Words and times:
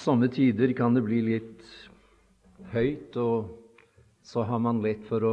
Somme 0.00 0.30
tider 0.32 0.70
kan 0.72 0.94
det 0.96 1.02
bli 1.04 1.18
litt 1.20 1.64
høyt, 2.72 3.16
og 3.20 3.50
så 4.24 4.46
har 4.48 4.62
man 4.64 4.78
lett 4.80 5.02
for 5.04 5.26
å 5.28 5.32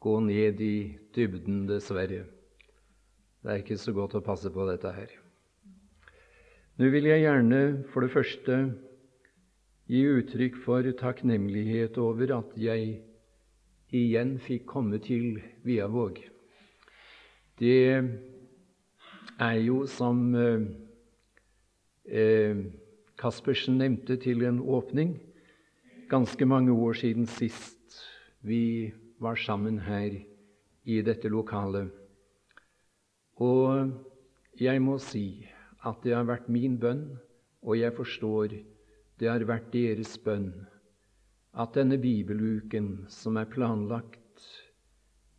gå 0.00 0.14
ned 0.24 0.62
i 0.64 0.76
dybden, 1.12 1.66
dessverre. 1.68 2.22
Det 3.44 3.52
er 3.52 3.60
ikke 3.60 3.76
så 3.82 3.92
godt 3.92 4.16
å 4.16 4.22
passe 4.24 4.48
på 4.54 4.64
dette 4.64 4.94
her. 4.96 5.12
Nå 6.80 6.88
vil 6.88 7.10
jeg 7.10 7.26
gjerne 7.26 7.60
for 7.92 8.06
det 8.06 8.14
første 8.16 8.58
gi 9.92 10.02
uttrykk 10.08 10.56
for 10.64 10.88
takknemlighet 11.04 12.00
over 12.00 12.36
at 12.40 12.56
jeg 12.56 12.94
igjen 13.92 14.38
fikk 14.40 14.70
komme 14.72 15.04
til 15.04 15.34
Viavåg. 15.68 16.24
Det 17.60 17.80
er 19.36 19.56
jo 19.68 19.82
som 20.00 20.30
eh, 20.32 20.70
eh 22.08 22.70
Caspersen 23.20 23.76
nevnte 23.76 24.16
til 24.16 24.46
en 24.48 24.62
åpning, 24.64 25.18
ganske 26.08 26.46
mange 26.48 26.72
år 26.72 26.96
siden 26.96 27.26
sist 27.28 27.98
vi 28.40 28.92
var 29.20 29.36
sammen 29.36 29.76
her 29.84 30.14
i 30.88 31.00
dette 31.04 31.28
lokalet. 31.28 31.90
Og 33.36 33.92
jeg 34.60 34.80
må 34.80 34.96
si 35.04 35.44
at 35.84 36.00
det 36.04 36.14
har 36.16 36.24
vært 36.28 36.48
min 36.48 36.78
bønn, 36.80 37.04
og 37.60 37.76
jeg 37.76 37.92
forstår 37.96 38.56
det 39.20 39.28
har 39.28 39.44
vært 39.44 39.68
deres 39.74 40.16
bønn, 40.24 40.54
at 41.52 41.76
denne 41.76 42.00
bibeluken 42.00 43.04
som 43.12 43.36
er 43.36 43.52
planlagt, 43.52 44.16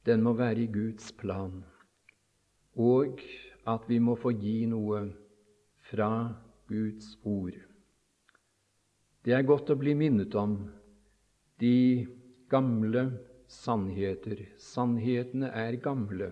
den 0.05 0.21
må 0.21 0.35
være 0.37 0.67
i 0.67 0.69
Guds 0.69 1.09
plan, 1.17 1.63
og 2.77 3.25
at 3.65 3.89
vi 3.89 3.97
må 3.97 4.13
få 4.21 4.35
gi 4.37 4.67
noe 4.69 5.07
fra 5.89 6.13
Guds 6.69 7.15
ord. 7.25 7.70
Det 9.21 9.35
er 9.37 9.45
godt 9.45 9.69
å 9.69 9.77
bli 9.77 9.93
minnet 9.93 10.33
om 10.33 10.55
de 11.61 12.07
gamle 12.49 13.03
sannheter. 13.51 14.47
Sannhetene 14.57 15.51
er 15.53 15.77
gamle, 15.83 16.31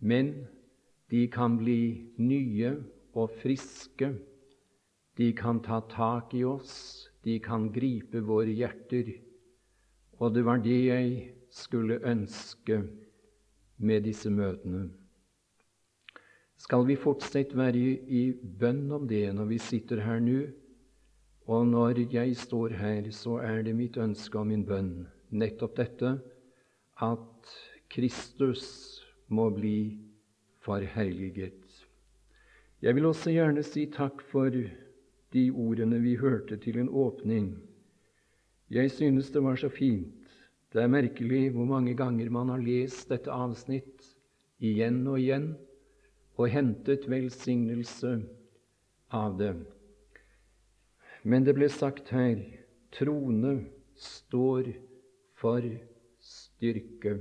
men 0.00 0.32
de 1.12 1.26
kan 1.28 1.58
bli 1.60 2.08
nye 2.16 2.72
og 3.12 3.36
friske. 3.42 4.14
De 5.20 5.28
kan 5.36 5.60
ta 5.62 5.82
tak 5.92 6.32
i 6.34 6.42
oss, 6.48 7.12
de 7.22 7.36
kan 7.44 7.68
gripe 7.72 8.24
våre 8.24 8.50
hjerter. 8.50 9.12
Og 10.16 10.32
det 10.34 10.48
var 10.48 10.64
det 10.64 10.80
jeg 10.80 11.14
skulle 11.52 12.00
ønske 12.08 12.80
med 13.84 14.08
disse 14.08 14.32
møtene. 14.32 14.88
Skal 16.56 16.86
vi 16.88 16.96
fortsatt 16.96 17.52
være 17.52 17.78
i, 18.08 18.30
bønn 18.32 18.86
om 18.96 19.04
det 19.10 19.26
når 19.36 19.52
vi 19.52 19.58
sitter 19.60 20.00
her 20.06 20.22
nå? 20.24 20.46
Og 21.46 21.66
når 21.66 21.98
jeg 22.12 22.36
står 22.36 22.68
her, 22.68 23.10
så 23.10 23.36
er 23.44 23.62
det 23.62 23.74
mitt 23.76 23.96
ønske 24.00 24.38
og 24.38 24.46
min 24.48 24.64
bønn 24.64 25.04
nettopp 25.34 25.76
dette 25.76 26.14
at 27.04 27.50
Kristus 27.92 28.64
må 29.28 29.50
bli 29.52 29.98
forherliget. 30.64 31.60
Jeg 32.80 32.96
vil 32.96 33.10
også 33.10 33.34
gjerne 33.34 33.64
si 33.64 33.84
takk 33.92 34.22
for 34.30 34.56
de 35.34 35.44
ordene 35.50 36.00
vi 36.00 36.16
hørte 36.16 36.56
til 36.56 36.78
en 36.80 36.88
åpning. 36.88 37.52
Jeg 38.70 38.90
synes 38.90 39.30
det 39.30 39.44
var 39.44 39.60
så 39.60 39.68
fint. 39.68 40.24
Det 40.72 40.82
er 40.82 40.90
merkelig 40.90 41.50
hvor 41.52 41.68
mange 41.68 41.94
ganger 41.94 42.30
man 42.30 42.48
har 42.48 42.64
lest 42.64 43.08
dette 43.12 43.30
avsnitt 43.30 44.08
igjen 44.64 45.04
og 45.06 45.20
igjen 45.20 45.52
og 46.40 46.48
hentet 46.50 47.04
velsignelse 47.10 48.16
av 49.12 49.36
det. 49.38 49.54
Men 51.24 51.44
det 51.44 51.54
ble 51.56 51.70
sagt 51.72 52.10
her 52.12 52.36
trone 52.92 53.54
står 53.96 54.68
for 55.40 55.64
styrke. 56.20 57.18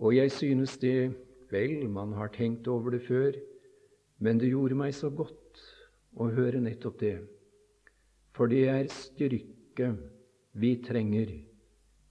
Og 0.00 0.16
jeg 0.16 0.32
synes 0.34 0.76
det 0.82 1.12
Vel, 1.50 1.88
man 1.90 2.12
har 2.14 2.28
tenkt 2.30 2.68
over 2.70 2.90
det 2.94 3.02
før, 3.02 3.34
men 4.22 4.38
det 4.38 4.52
gjorde 4.52 4.76
meg 4.78 4.94
så 4.94 5.08
godt 5.10 5.58
å 6.14 6.28
høre 6.30 6.60
nettopp 6.62 7.00
det. 7.00 7.16
For 8.30 8.46
det 8.46 8.60
er 8.70 8.90
styrke 8.94 9.88
vi 10.54 10.76
trenger 10.86 11.32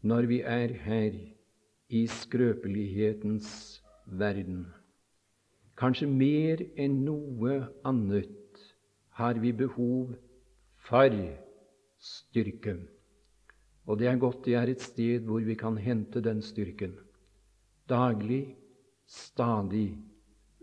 når 0.04 0.28
vi 0.28 0.42
er 0.44 0.74
her 0.84 1.16
i 1.88 2.02
skrøpelighetens 2.12 3.80
verden. 4.06 4.66
Kanskje 5.80 6.12
mer 6.12 6.66
enn 6.76 7.00
noe 7.08 7.62
annet 7.88 8.66
har 9.22 9.40
vi 9.40 9.56
behov 9.56 10.18
for 10.90 11.14
styrke. 12.00 12.76
Og 13.86 14.00
det 14.00 14.08
er 14.10 14.22
godt 14.22 14.46
det 14.46 14.56
er 14.58 14.70
et 14.70 14.82
sted 14.82 15.26
hvor 15.28 15.44
vi 15.46 15.56
kan 15.58 15.78
hente 15.78 16.22
den 16.22 16.42
styrken. 16.42 16.96
Daglig, 17.90 18.56
stadig, 19.06 19.98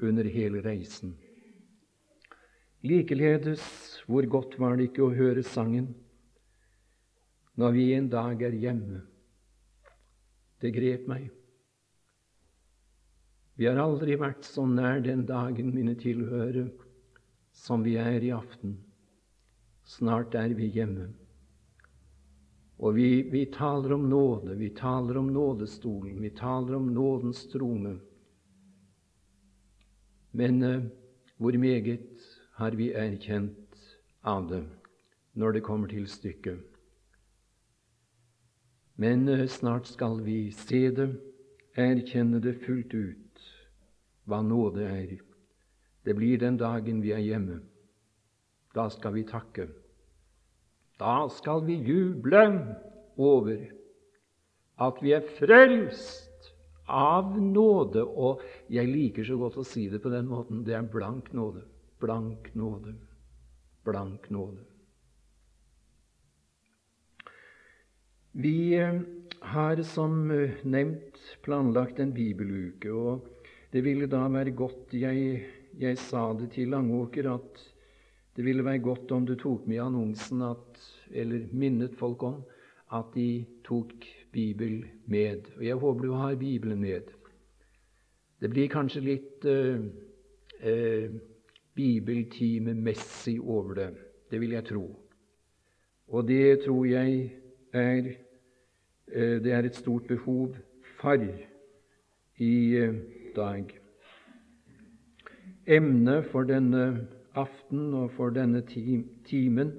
under 0.02 0.24
hele 0.24 0.60
reisen. 0.60 1.16
Likeledes, 2.82 3.62
hvor 4.06 4.26
godt 4.26 4.58
var 4.60 4.76
det 4.76 4.90
ikke 4.90 5.06
å 5.06 5.14
høre 5.14 5.42
sangen 5.42 5.94
når 7.56 7.72
vi 7.72 7.86
en 7.96 8.08
dag 8.12 8.42
er 8.44 8.52
hjemme. 8.52 9.00
Det 10.60 10.74
grep 10.76 11.06
meg. 11.08 11.30
Vi 13.56 13.64
har 13.64 13.80
aldri 13.80 14.18
vært 14.20 14.44
så 14.44 14.66
nær 14.68 15.00
den 15.00 15.24
dagen, 15.24 15.72
mine 15.72 15.96
tilhører 15.96 16.68
som 17.56 17.80
vi 17.86 17.96
er 17.96 18.20
i 18.20 18.34
aften. 18.36 18.76
Snart 19.86 20.34
er 20.34 20.50
vi 20.58 20.66
hjemme. 20.74 21.12
Og 22.78 22.96
vi, 22.96 23.22
vi, 23.30 23.44
taler 23.54 23.94
om 23.94 24.08
nåde, 24.10 24.56
vi 24.58 24.72
taler 24.74 25.16
om 25.16 25.30
nådestolen, 25.32 26.18
vi 26.20 26.30
taler 26.30 26.74
om 26.76 26.88
nådens 26.94 27.46
trone. 27.52 27.94
Men 30.30 30.62
eh, 30.62 30.82
hvor 31.36 31.56
meget 31.58 32.26
har 32.58 32.76
vi 32.76 32.90
erkjent 32.92 33.78
av 34.20 34.48
det 34.50 34.64
når 35.32 35.52
det 35.52 35.62
kommer 35.64 35.88
til 35.88 36.08
stykket? 36.10 36.60
Men 38.96 39.28
eh, 39.28 39.46
snart 39.46 39.86
skal 39.86 40.20
vi 40.26 40.50
se 40.50 40.90
det, 40.90 41.08
erkjenne 41.78 42.42
det 42.42 42.58
fullt 42.66 42.92
ut, 42.92 43.48
hva 44.26 44.42
nåde 44.42 44.84
er. 44.84 45.16
Det 46.04 46.18
blir 46.18 46.42
den 46.42 46.58
dagen 46.58 47.00
vi 47.06 47.14
er 47.14 47.22
hjemme. 47.22 47.62
Da 48.76 48.90
skal 48.92 49.16
vi 49.16 49.24
takke. 49.28 49.68
Da 51.00 51.16
skal 51.32 51.64
vi 51.64 51.78
juble 51.80 52.44
over 53.16 53.66
at 54.76 55.00
vi 55.00 55.14
er 55.16 55.24
frelst 55.38 56.52
av 56.86 57.34
nåde. 57.40 58.04
Og 58.04 58.44
jeg 58.72 58.92
liker 58.92 59.26
så 59.26 59.38
godt 59.40 59.58
å 59.60 59.66
si 59.66 59.88
det 59.92 60.02
på 60.04 60.12
den 60.12 60.28
måten. 60.30 60.64
Det 60.64 60.76
er 60.76 60.88
blank 60.92 61.32
nåde. 61.36 61.64
Blank 62.02 62.52
nåde. 62.54 62.96
Blank 63.86 64.28
nåde. 64.30 64.64
Vi 68.36 68.74
eh, 68.76 68.98
har 69.40 69.80
som 69.88 70.30
eh, 70.30 70.58
nevnt 70.68 71.16
planlagt 71.40 72.02
en 72.02 72.10
bibeluke, 72.12 72.92
og 72.92 73.24
det 73.72 73.80
ville 73.86 74.08
da 74.12 74.26
være 74.28 74.52
godt 74.52 74.92
Jeg, 74.92 75.46
jeg 75.80 75.98
sa 76.02 76.26
det 76.36 76.50
til 76.52 76.68
Langåker 76.74 77.30
at 77.32 77.62
det 78.36 78.44
ville 78.44 78.64
være 78.64 78.78
godt 78.84 79.12
om 79.12 79.26
du 79.26 79.34
tok 79.34 79.66
med 79.66 79.76
i 79.76 79.80
annonsen 79.80 80.42
at, 80.42 80.80
eller 81.10 81.46
minnet 81.52 81.94
folk 81.96 82.22
om 82.22 82.42
at 82.92 83.14
de 83.14 83.44
tok 83.64 83.92
Bibel 84.32 84.84
med. 85.06 85.48
Og 85.56 85.64
jeg 85.64 85.74
håper 85.74 86.04
du 86.04 86.12
har 86.12 86.34
Bibelen 86.36 86.80
med. 86.80 87.08
Det 88.40 88.50
blir 88.52 88.68
kanskje 88.68 89.00
litt 89.00 89.46
eh, 89.48 89.80
eh, 90.60 91.10
bibeltimemessig 91.74 93.40
over 93.40 93.74
det. 93.74 93.88
Det 94.30 94.40
vil 94.40 94.52
jeg 94.52 94.68
tro. 94.68 94.84
Og 96.08 96.28
det 96.28 96.60
tror 96.66 96.84
jeg 96.84 97.32
er 97.72 98.12
eh, 99.08 99.42
det 99.42 99.52
er 99.52 99.64
et 99.64 99.76
stort 99.76 100.06
behov 100.06 100.56
for 101.00 101.24
i 102.36 102.76
eh, 102.76 102.94
dag. 103.36 103.72
Emnet 105.66 106.28
for 106.30 106.44
denne 106.46 107.08
aften 107.36 107.92
og 107.94 108.10
for 108.16 108.32
denne 108.34 108.62
timen, 108.66 109.74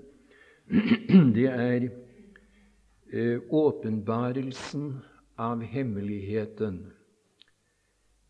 det 1.38 1.48
er 1.48 1.88
eh, 3.14 3.40
åpenbarelsen 3.50 4.92
av 5.38 5.64
hemmeligheten. 5.64 6.80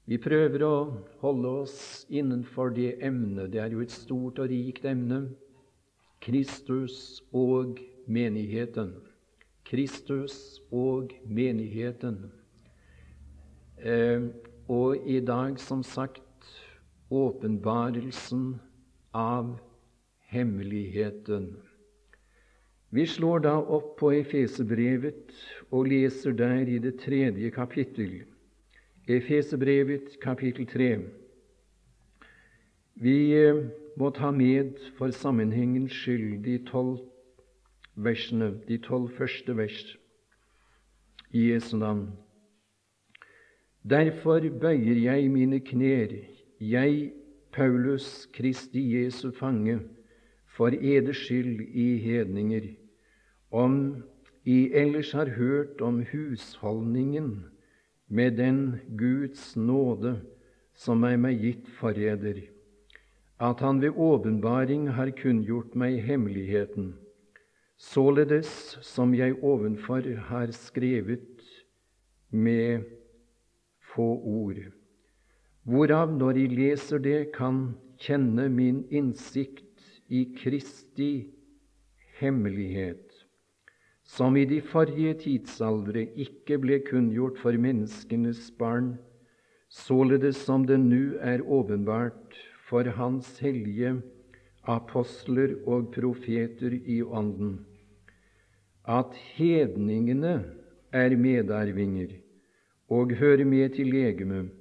Vi 0.08 0.20
prøver 0.24 0.64
å 0.64 0.76
holde 1.20 1.50
oss 1.66 1.80
innenfor 2.08 2.72
det 2.76 2.94
emnet. 3.04 3.52
Det 3.52 3.60
er 3.60 3.74
jo 3.76 3.84
et 3.84 3.92
stort 3.92 4.40
og 4.40 4.48
rikt 4.52 4.86
emne. 4.88 5.26
Kristus 6.24 7.20
og 7.36 7.82
menigheten. 8.08 8.94
Kristus 9.68 10.62
og 10.72 11.12
menigheten. 11.28 12.22
Eh, 13.84 14.30
og 14.72 15.04
i 15.08 15.20
dag, 15.20 15.60
som 15.60 15.84
sagt, 15.84 16.24
åpenbarelsen 17.12 18.56
av 19.18 19.56
hemmeligheten. 20.30 21.50
Vi 22.90 23.08
slår 23.08 23.40
da 23.40 23.56
opp 23.58 23.96
på 24.00 24.12
Efesebrevet 24.22 25.34
og 25.74 25.90
leser 25.90 26.36
der 26.38 26.70
i 26.70 26.78
det 26.80 27.00
tredje 27.02 27.50
kapittel. 27.52 28.22
Efesebrevet 29.08 30.20
kapittel 30.22 30.70
tre. 30.70 30.92
Vi 32.98 33.18
eh, 33.36 33.66
må 33.98 34.12
ta 34.14 34.32
med 34.32 34.78
for 34.98 35.12
sammenhengens 35.12 35.94
skyld 35.94 36.44
de 36.46 36.58
tolv 36.70 37.02
versene, 37.98 38.54
de 38.68 38.78
tolv 38.78 39.10
første 39.18 39.58
vers 39.58 39.82
i 41.34 41.50
Jesu 41.52 41.78
navn. 41.78 42.12
Derfor 43.84 44.40
bøyer 44.62 45.00
jeg 45.00 45.30
mine 45.32 45.60
knær, 45.60 46.14
jeg, 46.60 47.12
Paulus, 47.58 48.28
Kristi 48.34 48.84
Jesu 48.94 49.32
fange, 49.32 49.80
for 50.46 50.70
eders 50.70 51.24
skyld 51.26 51.64
i 51.74 51.98
hedninger, 51.98 52.68
om 53.52 54.04
I 54.46 54.70
ellers 54.78 55.12
har 55.12 55.32
hørt 55.34 55.82
om 55.82 56.04
husholdningen 56.12 57.46
med 58.08 58.38
den 58.38 58.80
Guds 58.98 59.56
nåde 59.58 60.20
som 60.78 61.02
er 61.10 61.18
meg 61.18 61.42
gitt 61.42 61.74
forræder, 61.80 62.44
at 63.42 63.66
Han 63.66 63.82
ved 63.82 63.98
åpenbaring 63.98 64.92
har 64.94 65.10
kunngjort 65.18 65.74
meg 65.74 65.98
hemmeligheten, 66.06 66.94
således 67.78 68.78
som 68.86 69.18
jeg 69.18 69.34
ovenfor 69.42 70.06
har 70.30 70.54
skrevet 70.54 71.42
med 72.30 72.86
få 73.96 74.14
ord, 74.22 74.77
hvorav, 75.68 76.14
når 76.16 76.38
jeg 76.40 76.54
leser 76.56 77.02
det, 77.04 77.20
kan 77.36 77.76
kjenne 78.00 78.48
min 78.50 78.86
innsikt 78.94 79.84
i 80.08 80.24
Kristi 80.38 81.28
hemmelighet, 82.22 83.12
som 84.08 84.38
i 84.40 84.46
de 84.48 84.62
forrige 84.64 85.18
tidsaldre 85.26 86.06
ikke 86.16 86.60
ble 86.64 86.80
kunngjort 86.88 87.42
for 87.42 87.58
menneskenes 87.60 88.48
barn, 88.60 88.94
således 89.68 90.40
som 90.48 90.64
det 90.64 90.80
nå 90.80 91.18
er 91.20 91.44
åpenbart 91.44 92.38
for 92.70 92.88
Hans 92.96 93.34
hellige 93.44 93.98
apostler 94.64 95.58
og 95.68 95.92
profeter 95.96 96.72
i 96.80 97.02
Ånden, 97.04 97.58
at 98.88 99.12
hedningene 99.36 100.38
er 100.96 101.18
medarvinger 101.20 102.16
og 102.88 103.12
hører 103.20 103.44
med 103.44 103.76
til 103.76 103.92
legemet 103.92 104.57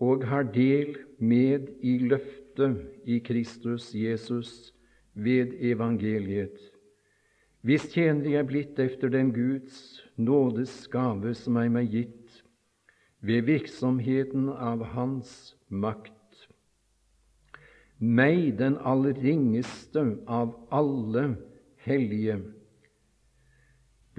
og 0.00 0.24
har 0.26 0.48
del 0.54 0.96
med 1.18 1.68
i 1.84 1.98
løftet 1.98 2.76
i 3.04 3.18
Kristus 3.18 3.90
Jesus 3.94 4.72
ved 5.14 5.52
evangeliet. 5.60 6.56
Hvis 7.60 7.90
tjener 7.92 8.30
jeg 8.30 8.46
blitt 8.48 8.78
efter 8.80 9.12
den 9.12 9.34
Guds 9.36 10.00
nådes 10.16 10.86
gave 10.88 11.34
som 11.36 11.58
er 11.60 11.68
meg 11.68 11.90
gitt, 11.92 12.40
ved 13.20 13.44
virksomheten 13.44 14.48
av 14.48 14.80
Hans 14.94 15.54
makt. 15.68 16.14
Meg, 18.00 18.56
den 18.56 18.78
aller 18.80 19.12
ringeste 19.20 20.06
av 20.24 20.54
alle 20.72 21.34
hellige, 21.84 22.38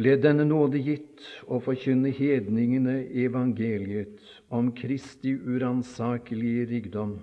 ble 0.02 0.16
denne 0.18 0.48
nåde 0.50 0.80
gitt 0.82 1.22
å 1.46 1.60
forkynne 1.62 2.10
hedningene 2.18 3.04
evangeliet 3.24 4.18
om 4.50 4.72
Kristi 4.74 5.36
uransakelige 5.38 6.66
rikdom 6.72 7.20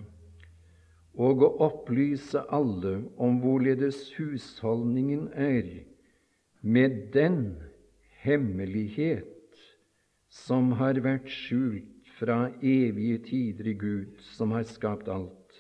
og 1.19 1.43
å 1.43 1.49
opplyse 1.67 2.45
alle 2.55 3.01
om 3.19 3.41
hvorledes 3.43 4.05
husholdningen 4.15 5.27
er 5.35 5.67
med 6.63 7.09
den 7.15 7.41
hemmelighet 8.23 9.65
som 10.31 10.71
har 10.79 11.01
vært 11.03 11.27
skjult 11.33 12.13
fra 12.19 12.49
evige 12.63 13.19
tider 13.27 13.73
i 13.73 13.75
Gud, 13.79 14.15
som 14.35 14.53
har 14.55 14.67
skapt 14.67 15.11
alt, 15.11 15.59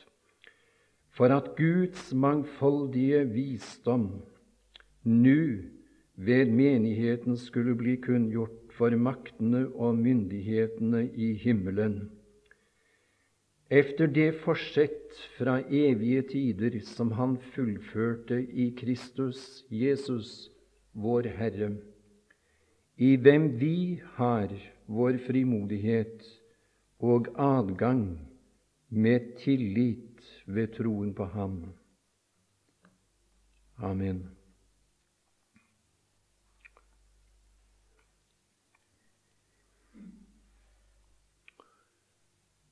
for 1.14 1.34
at 1.34 1.52
Guds 1.58 2.12
mangfoldige 2.14 3.24
visdom 3.30 4.08
nå 5.06 5.42
ved 6.18 6.50
menigheten 6.50 7.36
skulle 7.38 7.74
bli 7.78 7.96
kunngjort 7.96 8.74
for 8.74 8.90
maktene 8.96 9.66
og 9.74 9.98
myndighetene 9.98 11.06
i 11.14 11.32
himmelen 11.38 12.00
efter 13.70 14.06
det 14.06 14.34
forsett 14.44 15.12
fra 15.36 15.60
evige 15.60 16.22
tider 16.22 16.80
som 16.80 17.12
Han 17.12 17.36
fullførte 17.54 18.40
i 18.52 18.70
Kristus 18.76 19.64
Jesus, 19.70 20.50
vår 20.92 21.28
Herre, 21.36 21.76
i 22.96 23.16
hvem 23.16 23.60
vi 23.60 24.00
har 24.16 24.48
vår 24.86 25.20
frimodighet 25.26 26.24
og 26.98 27.28
adgang 27.36 28.18
med 28.88 29.36
tillit 29.38 30.24
ved 30.46 30.72
troen 30.78 31.14
på 31.14 31.24
Ham. 31.24 31.64
Amen. 33.76 34.37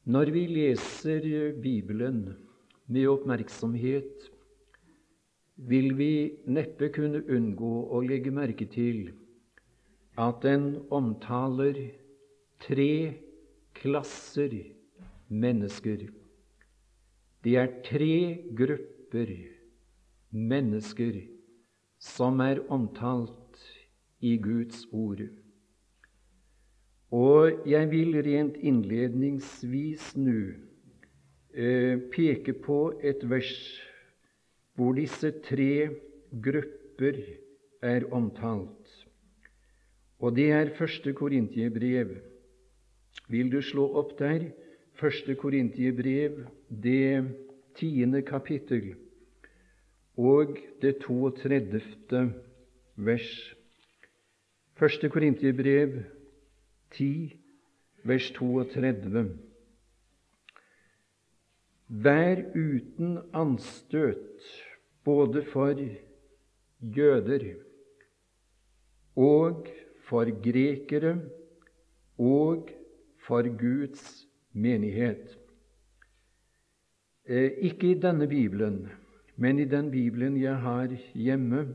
Når 0.06 0.31
vi 0.31 0.44
leser 0.47 1.25
Bibelen 1.58 2.20
med 2.87 3.08
oppmerksomhet, 3.11 4.29
vil 5.56 5.97
vi 5.99 6.12
neppe 6.47 6.93
kunne 6.94 7.25
unngå 7.26 7.70
å 7.91 8.03
legge 8.06 8.31
merke 8.31 8.69
til 8.70 9.08
at 10.14 10.44
den 10.44 10.69
omtaler 10.94 11.81
tre 12.62 13.17
klasser 13.75 14.55
mennesker. 15.26 16.06
Det 17.43 17.56
er 17.59 17.75
tre 17.88 18.19
grupper 18.62 19.32
mennesker 20.31 21.19
som 21.99 22.38
er 22.47 22.62
omtalt 22.70 23.59
i 24.23 24.37
Guds 24.38 24.87
ord. 24.93 25.26
Og 27.14 27.69
jeg 27.69 27.91
vil 27.91 28.17
rent 28.26 28.56
innledningsvis 28.58 30.17
nå 30.19 30.38
eh, 31.55 32.00
peke 32.11 32.53
på 32.53 32.81
et 33.03 33.23
vers 33.31 33.53
hvor 34.76 34.97
disse 34.99 35.31
tre 35.47 35.88
grupper 36.43 37.20
er 37.83 38.04
omtalt. 38.12 39.07
Og 40.19 40.35
det 40.37 40.50
er 40.52 40.75
første 40.76 41.12
Korintiebrev. 41.12 42.16
Vil 43.28 43.52
du 43.52 43.61
slå 43.62 43.87
opp 43.97 44.19
der? 44.19 44.50
Første 44.97 45.35
Korintiebrev, 45.35 46.47
det 46.69 47.25
tiende 47.76 48.23
kapittel 48.23 48.95
og 50.16 50.57
det 50.83 50.97
32. 51.04 51.81
vers. 52.97 53.57
Første 54.75 55.09
Korintiebrev 55.09 56.15
10, 56.97 57.37
vers 58.05 58.31
32. 58.33 59.25
Vær 61.88 62.43
uten 62.57 63.19
anstøt 63.37 64.47
både 65.05 65.45
for 65.53 65.79
jøder 66.81 67.45
og 69.17 69.69
for 70.09 70.31
grekere 70.43 71.15
og 72.19 72.71
for 73.26 73.49
Guds 73.61 74.26
menighet. 74.53 75.38
Eh, 77.29 77.50
ikke 77.59 77.91
i 77.91 78.00
denne 78.00 78.29
Bibelen, 78.29 78.87
men 79.37 79.59
i 79.59 79.65
den 79.65 79.91
Bibelen 79.91 80.37
jeg 80.41 80.57
har 80.57 80.97
hjemme. 81.15 81.75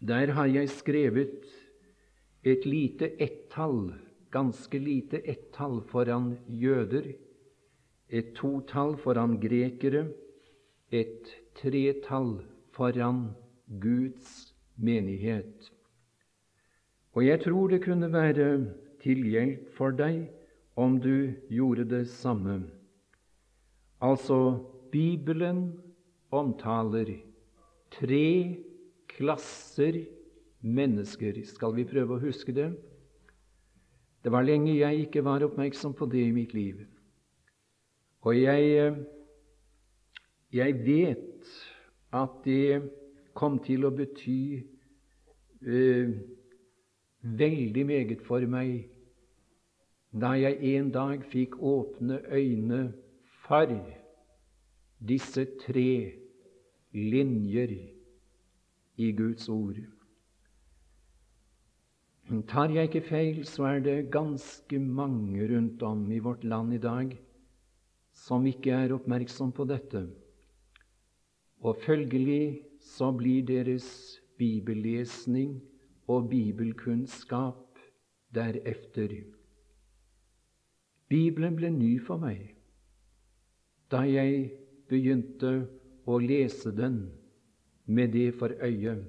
Der 0.00 0.32
har 0.32 0.46
jeg 0.46 0.68
skrevet 0.68 1.44
et 2.42 2.66
lite 2.66 3.06
ett-tall, 3.22 3.92
ganske 4.30 4.78
lite 4.78 5.18
ett-tall 5.18 5.80
foran 5.90 6.36
jøder, 6.48 7.12
et 8.08 8.34
to-tall 8.34 8.96
foran 8.98 9.38
grekere, 9.40 10.08
et 10.90 11.30
tre-tall 11.56 12.40
foran 12.74 13.30
Guds 13.80 14.52
menighet. 14.76 15.70
Og 17.14 17.26
jeg 17.26 17.40
tror 17.44 17.68
det 17.68 17.82
kunne 17.84 18.08
være 18.12 18.48
til 19.02 19.24
hjelp 19.28 19.68
for 19.76 19.94
deg 19.96 20.26
om 20.76 20.98
du 21.00 21.32
gjorde 21.52 21.84
det 21.88 22.06
samme. 22.08 22.62
Altså, 24.02 24.58
Bibelen 24.92 25.78
omtaler 26.32 27.14
tre 27.92 28.56
klasser 29.08 30.02
mennesker. 30.62 31.42
Skal 31.44 31.74
vi 31.76 31.84
prøve 31.88 32.16
å 32.16 32.22
huske 32.22 32.54
det? 32.54 32.70
Det 34.22 34.30
var 34.30 34.46
lenge 34.46 34.74
jeg 34.76 35.06
ikke 35.06 35.24
var 35.26 35.42
oppmerksom 35.42 35.94
på 35.98 36.06
det 36.06 36.22
i 36.28 36.34
mitt 36.34 36.54
liv. 36.54 36.84
Og 38.22 38.38
jeg, 38.38 38.68
eh, 38.78 38.98
jeg 40.52 40.78
vet 40.86 41.54
at 42.12 42.42
det 42.44 42.82
kom 43.34 43.58
til 43.64 43.86
å 43.88 43.90
bety 43.96 44.62
uh, 45.64 46.12
veldig 47.22 47.84
meget 47.88 48.20
for 48.26 48.44
meg 48.50 48.90
da 50.12 50.34
jeg 50.36 50.74
en 50.74 50.90
dag 50.92 51.24
fikk 51.32 51.56
åpne 51.56 52.20
øyne 52.28 52.82
for 53.46 53.72
disse 55.00 55.46
tre 55.64 56.12
linjer 56.92 57.72
i 59.00 59.12
Guds 59.16 59.48
ord. 59.48 59.80
Tar 62.40 62.72
jeg 62.72 62.88
ikke 62.88 63.04
feil, 63.04 63.42
så 63.44 63.66
er 63.68 63.82
det 63.84 64.10
ganske 64.12 64.78
mange 64.80 65.44
rundt 65.50 65.82
om 65.84 66.06
i 66.12 66.18
vårt 66.18 66.44
land 66.44 66.72
i 66.72 66.80
dag 66.80 67.12
som 68.16 68.46
ikke 68.48 68.72
er 68.72 68.94
oppmerksom 68.96 69.52
på 69.52 69.66
dette. 69.68 70.06
Og 71.60 71.76
følgelig 71.84 72.62
så 72.80 73.10
blir 73.12 73.44
deres 73.44 73.86
bibellesning 74.40 75.60
og 76.08 76.30
bibelkunnskap 76.30 77.78
derefter. 78.34 79.12
Bibelen 81.08 81.56
ble 81.56 81.68
ny 81.70 81.94
for 82.00 82.22
meg 82.22 82.54
da 83.92 84.06
jeg 84.08 84.46
begynte 84.88 85.66
å 86.08 86.16
lese 86.16 86.72
den 86.72 87.02
med 87.84 88.14
det 88.16 88.30
for 88.40 88.54
øye. 88.64 89.02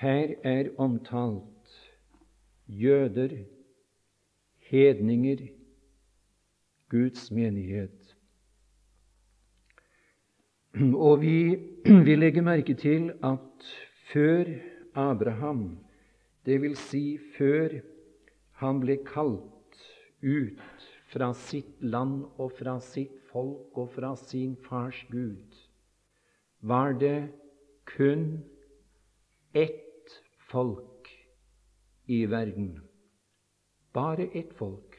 Her 0.00 0.32
er 0.40 0.70
omtalt 0.80 1.53
jøder, 2.68 3.44
hedninger, 4.70 5.48
Guds 6.88 7.30
menighet. 7.30 8.16
Og 10.94 11.20
vi 11.20 11.56
vi 11.84 12.14
legger 12.16 12.42
merke 12.42 12.74
til 12.74 13.12
at 13.22 13.66
før 14.12 14.44
Abraham, 14.94 15.78
vil 16.44 16.76
si 16.76 17.18
før 17.36 17.80
han 18.60 18.80
ble 18.80 18.96
kalt 19.04 19.80
ut 20.22 20.86
fra 21.12 21.32
sitt 21.36 21.82
land 21.82 22.24
og 22.38 22.52
fra 22.58 22.78
sitt 22.80 23.16
folk 23.32 23.78
og 23.78 23.90
fra 23.92 24.14
sin 24.16 24.56
fars 24.64 25.02
Gud, 25.10 25.60
var 26.60 26.92
det 26.92 27.28
kun 27.84 28.44
ett 29.54 30.20
folk 30.50 30.93
i 32.06 32.24
verden. 32.26 32.80
Bare 33.92 34.28
ett 34.34 34.52
folk. 34.58 34.98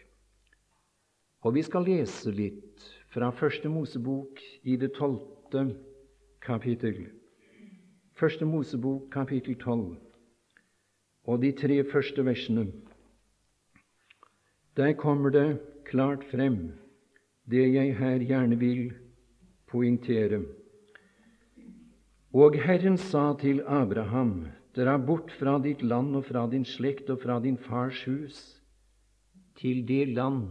Og 1.45 1.53
vi 1.53 1.61
skal 1.63 1.85
lese 1.85 2.31
litt 2.33 2.81
fra 3.13 3.29
Første 3.31 3.69
Mosebok 3.69 4.41
i 4.63 4.77
det 4.81 4.93
tolvte 4.97 5.67
kapittel. 6.41 7.05
Første 8.15 8.45
Mosebok, 8.45 9.09
kapittel 9.11 9.57
tolv, 9.59 9.97
og 11.27 11.41
de 11.41 11.51
tre 11.51 11.81
første 11.91 12.25
versene. 12.25 12.69
Der 14.77 14.93
kommer 14.93 15.29
det 15.29 15.59
klart 15.85 16.23
frem 16.31 16.73
det 17.51 17.73
jeg 17.73 17.97
her 17.97 18.23
gjerne 18.23 18.59
vil 18.59 18.93
poengtere. 19.67 20.41
Og 22.33 22.55
Herren 22.59 22.97
sa 22.97 23.33
til 23.39 23.61
Abraham, 23.67 24.47
dra 24.75 24.97
bort 24.99 25.31
fra 25.39 25.55
ditt 25.63 25.81
land 25.83 26.17
og 26.19 26.25
fra 26.27 26.45
din 26.51 26.65
slekt 26.67 27.09
og 27.13 27.21
fra 27.23 27.39
din 27.39 27.57
fars 27.57 28.03
hus, 28.09 28.39
til 29.55 29.85
det 29.87 30.09
land 30.11 30.49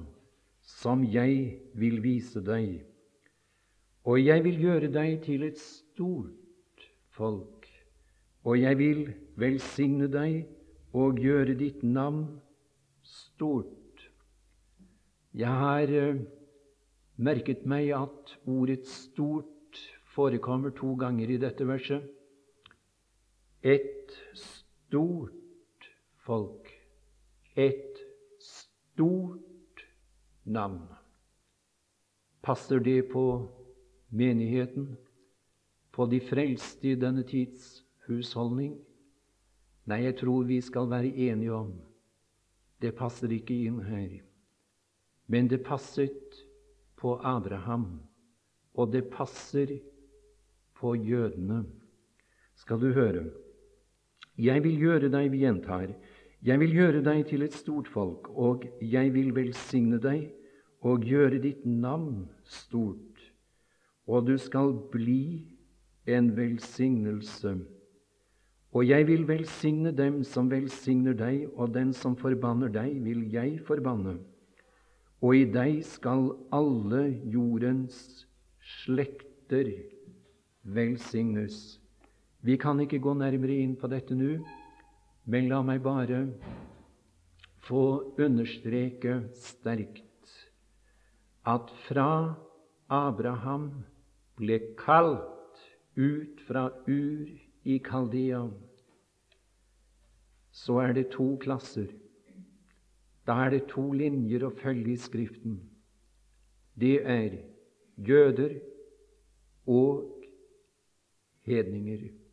som 0.64 1.04
jeg 1.04 1.60
vil 1.76 2.00
vise 2.04 2.40
deg. 2.44 2.80
Og 4.08 4.20
jeg 4.20 4.44
vil 4.44 4.60
gjøre 4.60 4.88
deg 4.92 5.20
til 5.24 5.44
et 5.44 5.60
stort 5.60 6.88
folk, 7.16 7.68
og 8.44 8.58
jeg 8.60 8.78
vil 8.80 9.02
velsigne 9.40 10.08
deg 10.12 10.44
og 10.96 11.20
gjøre 11.20 11.56
ditt 11.58 11.82
navn 11.84 12.26
stort. 13.04 14.04
Jeg 15.34 15.50
har 15.50 15.90
uh, 15.90 16.20
merket 17.16 17.64
meg 17.66 17.90
at 17.96 18.36
ordet 18.46 18.86
'stort' 18.86 19.80
forekommer 20.14 20.70
to 20.70 20.94
ganger 20.94 21.30
i 21.30 21.40
dette 21.42 21.66
verset. 21.66 22.04
Et 23.64 24.12
stort 24.34 25.88
folk. 26.26 26.68
Et 27.56 28.02
stort 28.38 29.84
navn. 30.44 30.84
Passer 32.42 32.78
det 32.78 33.08
på 33.12 33.24
menigheten, 34.12 34.96
på 35.90 36.06
de 36.06 36.20
frelste 36.20 36.92
i 36.92 36.98
denne 37.00 37.24
tids 37.24 37.84
husholdning? 38.04 38.76
Nei, 39.88 40.02
jeg 40.04 40.18
tror 40.20 40.44
vi 40.44 40.60
skal 40.60 40.90
være 40.90 41.14
enige 41.30 41.56
om 41.56 41.72
det 42.84 42.92
passer 42.98 43.32
ikke 43.32 43.54
inn 43.64 43.80
her. 43.86 44.18
Men 45.26 45.48
det 45.48 45.62
passet 45.64 46.36
på 47.00 47.16
Abraham, 47.24 48.02
og 48.74 48.92
det 48.92 49.06
passer 49.12 49.78
på 50.76 50.92
jødene. 51.00 51.62
Skal 52.60 52.80
du 52.80 52.92
høre? 52.92 53.24
Jeg 54.38 54.64
vil 54.64 54.80
gjøre 54.80 55.10
deg, 55.12 55.30
vi 55.30 55.44
gjentar, 55.44 55.92
jeg 56.44 56.60
vil 56.60 56.74
gjøre 56.76 57.00
deg 57.06 57.22
til 57.28 57.44
et 57.46 57.54
stort 57.56 57.86
folk, 57.88 58.28
og 58.30 58.66
jeg 58.82 59.14
vil 59.14 59.30
velsigne 59.36 60.00
deg 60.02 60.26
og 60.84 61.06
gjøre 61.08 61.38
ditt 61.40 61.62
navn 61.64 62.26
stort, 62.44 63.22
og 64.04 64.26
du 64.26 64.34
skal 64.36 64.74
bli 64.92 65.46
en 66.04 66.28
velsignelse. 66.36 67.54
Og 68.74 68.88
jeg 68.88 69.06
vil 69.06 69.22
velsigne 69.28 69.94
dem 69.96 70.20
som 70.26 70.50
velsigner 70.50 71.14
deg, 71.16 71.46
og 71.54 71.72
den 71.74 71.94
som 71.94 72.16
forbanner 72.18 72.68
deg, 72.74 72.98
vil 73.06 73.22
jeg 73.32 73.60
forbanne. 73.64 74.18
Og 75.22 75.36
i 75.38 75.44
deg 75.48 75.78
skal 75.86 76.26
alle 76.52 77.06
jordens 77.32 78.26
slekter 78.82 79.70
velsignes. 80.66 81.78
Vi 82.44 82.58
kan 82.60 82.80
ikke 82.80 83.00
gå 83.00 83.14
nærmere 83.16 83.56
inn 83.64 83.72
på 83.80 83.88
dette 83.88 84.16
nå. 84.16 84.36
Men 85.24 85.48
la 85.48 85.62
meg 85.64 85.80
bare 85.84 86.26
få 87.64 87.84
understreke 88.20 89.22
sterkt 89.40 90.32
at 91.48 91.70
fra 91.86 92.34
Abraham 92.92 93.70
ble 94.36 94.58
kalt 94.76 95.62
ut 95.96 96.42
fra 96.44 96.66
Ur 96.88 97.30
i 97.64 97.78
Kaldea, 97.78 98.42
så 100.52 100.78
er 100.82 100.92
det 100.98 101.06
to 101.14 101.36
klasser. 101.40 101.88
Da 103.24 103.38
er 103.46 103.54
det 103.54 103.62
to 103.72 103.86
linjer 103.96 104.44
å 104.44 104.52
følge 104.52 104.92
i 104.92 105.00
Skriften. 105.00 105.56
Det 106.76 106.98
er 107.08 107.38
jøder 107.96 108.58
og 109.64 110.04
hedninger. 111.48 112.23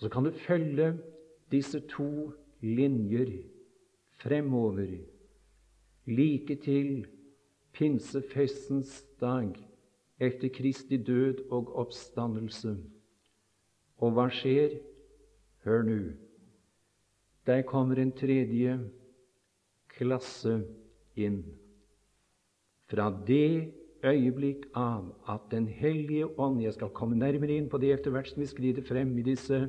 Så 0.00 0.08
kan 0.08 0.24
du 0.24 0.30
følge 0.32 0.94
disse 1.52 1.80
to 1.80 2.32
linjer 2.60 3.42
fremover, 4.22 4.98
like 6.06 6.56
til 6.56 7.06
pinsefestens 7.72 9.04
dag 9.20 9.52
etter 10.20 10.48
Kristi 10.48 10.96
død 10.96 11.44
og 11.50 11.76
oppstandelse. 11.84 12.76
Og 14.00 14.16
hva 14.16 14.28
skjer? 14.32 14.78
Hør 15.64 15.84
nå. 15.84 15.98
Der 17.46 17.62
kommer 17.68 18.00
en 18.00 18.12
tredje 18.16 18.78
klasse 19.92 20.62
inn. 21.16 21.42
Fra 22.88 23.10
det 23.26 23.72
øyeblikk 24.04 24.66
av 24.74 25.12
at 25.28 25.50
Den 25.50 25.66
hellige 25.68 26.26
ånd 26.40 26.62
Jeg 26.62 26.72
skal 26.74 26.88
komme 26.88 27.16
nærmere 27.16 27.56
inn 27.56 27.68
på 27.68 27.78
det 27.78 27.92
etter 27.92 28.10
hvert 28.14 28.28
som 28.32 28.40
vi 28.40 28.48
skrider 28.48 28.82
frem 28.86 29.12
i 29.18 29.26
disse 29.26 29.68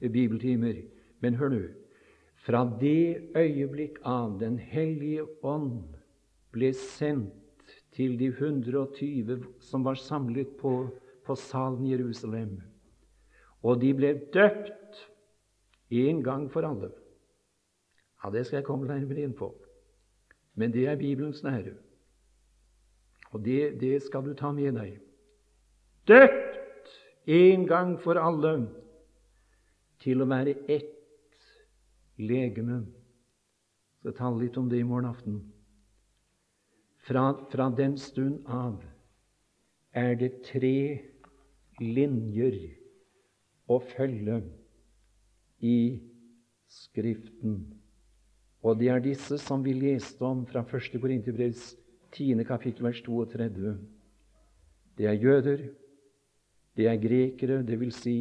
bibeltimer. 0.00 0.82
Men 1.20 1.34
hør 1.34 1.48
nå. 1.48 1.62
Fra 2.46 2.62
det 2.80 3.32
øyeblikk 3.36 3.98
av 4.04 4.38
Den 4.40 4.58
hellige 4.58 5.24
ånd 5.42 5.96
ble 6.54 6.70
sendt 6.76 7.34
til 7.96 8.18
de 8.20 8.28
120 8.28 9.40
som 9.60 9.84
var 9.84 9.98
samlet 9.98 10.52
på, 10.60 10.88
på 11.24 11.34
salen 11.34 11.86
i 11.86 11.94
Jerusalem, 11.94 12.60
og 13.64 13.80
de 13.80 13.92
ble 13.96 14.12
døpt 14.34 15.00
en 15.90 16.22
gang 16.22 16.46
for 16.52 16.66
alle 16.68 16.92
Ja, 18.24 18.30
Det 18.30 18.46
skal 18.46 18.56
jeg 18.56 18.66
komme 18.66 18.86
nærmere 18.86 19.22
inn 19.22 19.34
på. 19.36 19.54
Men 20.54 20.72
det 20.72 20.86
er 20.88 20.96
Bibelens 20.96 21.42
nære. 21.44 21.74
Og 23.30 23.44
det, 23.44 23.80
det 23.80 24.02
skal 24.02 24.24
du 24.24 24.32
ta 24.34 24.50
med 24.52 24.72
deg. 24.74 24.96
Døpt 26.08 26.88
en 27.26 27.66
gang 27.66 28.00
for 28.00 28.18
alle 28.18 28.70
til 30.02 30.22
å 30.22 30.28
være 30.28 30.56
ett 30.68 30.92
legeme. 32.18 32.84
Jeg 34.04 34.14
skal 34.14 34.38
litt 34.38 34.56
om 34.60 34.68
det 34.70 34.80
i 34.80 34.86
morgen 34.86 35.08
aften. 35.10 35.38
Fra, 37.06 37.32
fra 37.50 37.68
den 37.70 37.96
stund 37.98 38.46
av 38.50 38.80
er 39.96 40.14
det 40.18 40.42
tre 40.46 40.76
linjer 41.80 42.58
å 43.70 43.78
følge 43.94 44.40
i 45.62 45.78
Skriften. 46.66 47.60
Og 48.66 48.78
det 48.80 48.88
er 48.90 49.02
disse 49.04 49.38
som 49.38 49.62
vi 49.62 49.74
leste 49.76 50.24
om 50.26 50.42
fra 50.50 50.64
1. 50.66 50.96
Korinterbrevs 50.98 51.76
10. 52.16 52.42
kapittel, 52.48 52.88
vers 52.88 53.02
32. 53.06 53.76
Det 54.98 55.06
er 55.06 55.20
jøder, 55.20 55.62
det 56.76 56.88
er 56.90 56.98
grekere, 56.98 57.60
vil 57.78 57.92
si 57.94 58.16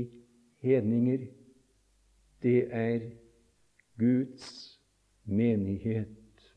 hedninger. 0.62 1.26
Det 2.46 2.68
er 2.70 3.00
Guds 3.98 4.80
menighet. 5.26 6.52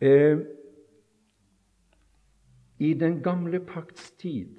Eh, 0.00 0.38
I 2.78 2.94
den 2.94 3.22
gamle 3.22 3.60
pakts 3.60 4.10
tid, 4.18 4.56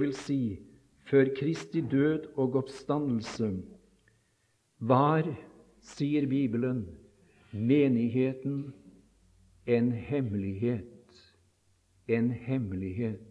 vil 0.00 0.14
si 0.14 0.58
før 1.10 1.32
Kristi 1.36 1.80
død 1.80 2.30
og 2.36 2.54
oppstandelse, 2.62 3.50
var, 4.78 5.26
sier 5.82 6.28
Bibelen, 6.30 6.84
menigheten 7.52 8.74
en 9.66 9.92
hemmelighet. 9.92 11.24
En 12.08 12.30
hemmelighet. 12.30 13.27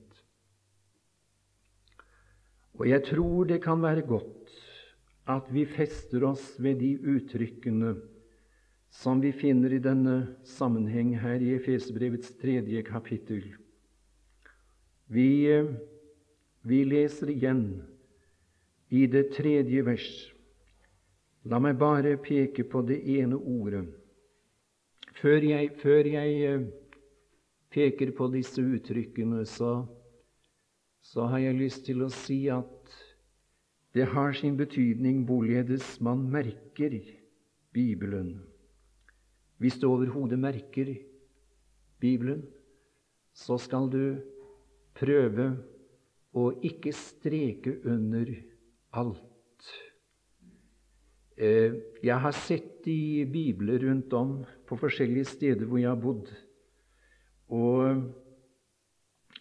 Og 2.77 2.86
jeg 2.89 3.03
tror 3.10 3.48
det 3.50 3.62
kan 3.63 3.81
være 3.81 4.05
godt 4.05 4.53
at 5.27 5.50
vi 5.51 5.65
fester 5.65 6.24
oss 6.24 6.53
ved 6.62 6.79
de 6.79 6.93
uttrykkene 7.01 7.96
som 8.93 9.19
vi 9.22 9.34
finner 9.36 9.74
i 9.75 9.81
denne 9.84 10.38
sammenheng 10.48 11.12
her 11.19 11.41
i 11.43 11.51
Efesbrevets 11.57 12.31
tredje 12.39 12.81
kapittel. 12.88 13.43
Vi, 15.12 15.27
vi 16.63 16.79
leser 16.88 17.34
igjen 17.34 17.63
i 18.89 19.05
det 19.12 19.29
tredje 19.36 19.84
vers. 19.84 20.10
La 21.48 21.60
meg 21.63 21.77
bare 21.79 22.15
peke 22.19 22.63
på 22.67 22.81
det 22.88 23.01
ene 23.17 23.38
ordet. 23.38 23.86
Før 25.17 25.43
jeg, 25.43 25.72
før 25.81 26.07
jeg 26.12 26.34
eh, 26.46 26.65
peker 27.74 28.12
på 28.15 28.27
disse 28.34 28.62
uttrykkene, 28.62 29.46
så, 29.50 29.88
så 31.07 31.27
har 31.31 31.39
jeg 31.39 31.55
lyst 31.55 31.85
til 31.87 32.03
å 32.03 32.09
si 32.11 32.41
at 32.51 32.95
det 33.95 34.09
har 34.11 34.35
sin 34.35 34.57
betydning 34.59 35.23
hvorledes 35.27 35.95
man 36.03 36.25
merker 36.31 36.97
Bibelen. 37.73 38.35
Hvis 39.57 39.79
du 39.79 39.87
overhodet 39.87 40.37
merker 40.39 40.91
Bibelen, 42.01 42.43
så 43.33 43.57
skal 43.61 43.87
du 43.93 44.19
prøve 44.97 45.47
å 46.37 46.51
ikke 46.65 46.91
streke 46.93 47.77
under 47.87 48.29
alt. 48.99 49.71
Eh, 51.37 51.79
jeg 52.03 52.19
har 52.19 52.35
sett 52.35 52.85
i 52.89 53.23
bibler 53.29 53.87
rundt 53.87 54.13
om 54.17 54.39
på 54.67 54.77
forskjellige 54.77 55.31
steder 55.37 55.69
hvor 55.69 55.81
jeg 55.81 55.89
har 55.89 56.01
bodd. 56.01 56.31
Og 57.53 58.26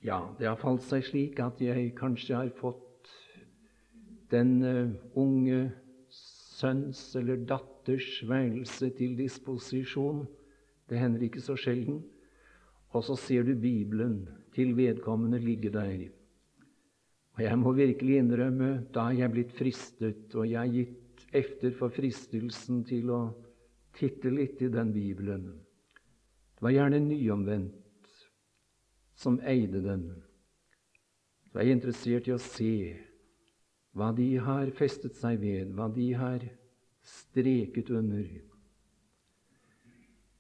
ja, 0.07 0.21
det 0.39 0.47
har 0.47 0.59
falt 0.61 0.85
seg 0.87 1.05
slik 1.07 1.41
at 1.43 1.61
jeg 1.63 1.91
kanskje 1.99 2.39
har 2.39 2.51
fått 2.61 3.11
den 4.31 4.53
uh, 4.63 4.93
unge 5.19 5.67
sønns 6.57 7.01
eller 7.19 7.43
datters 7.47 8.21
værelse 8.27 8.91
til 8.97 9.17
disposisjon. 9.19 10.25
Det 10.87 11.01
hender 11.01 11.27
ikke 11.27 11.43
så 11.43 11.57
sjelden. 11.59 12.05
Og 12.95 13.03
så 13.05 13.17
ser 13.19 13.47
du 13.47 13.57
Bibelen 13.59 14.23
til 14.55 14.77
vedkommende 14.79 15.41
ligge 15.43 15.73
der. 15.75 16.07
Og 17.37 17.43
jeg 17.45 17.59
må 17.61 17.75
virkelig 17.77 18.21
innrømme, 18.23 18.87
da 18.95 19.11
er 19.11 19.19
jeg 19.21 19.35
blitt 19.35 19.53
fristet, 19.59 20.31
og 20.35 20.47
jeg 20.49 20.57
har 20.57 20.73
gitt 20.73 21.27
efter 21.37 21.75
for 21.77 21.93
fristelsen 21.93 22.81
til 22.89 23.11
å 23.13 23.21
titte 23.99 24.33
litt 24.33 24.63
i 24.65 24.71
den 24.73 24.95
Bibelen. 24.95 25.51
Det 26.57 26.65
var 26.65 26.73
gjerne 26.73 27.03
nyomvendt 27.05 27.86
som 29.17 29.41
eide 29.45 29.83
den. 29.85 30.07
Så 31.51 31.59
er 31.59 31.67
jeg 31.67 31.73
er 31.73 31.79
interessert 31.79 32.29
i 32.29 32.35
å 32.35 32.43
se 32.43 32.73
hva 33.97 34.11
de 34.13 34.29
har 34.45 34.71
festet 34.77 35.17
seg 35.17 35.41
ved, 35.41 35.73
hva 35.73 35.89
de 35.89 36.11
har 36.19 36.43
streket 37.07 37.89
under. 37.97 38.27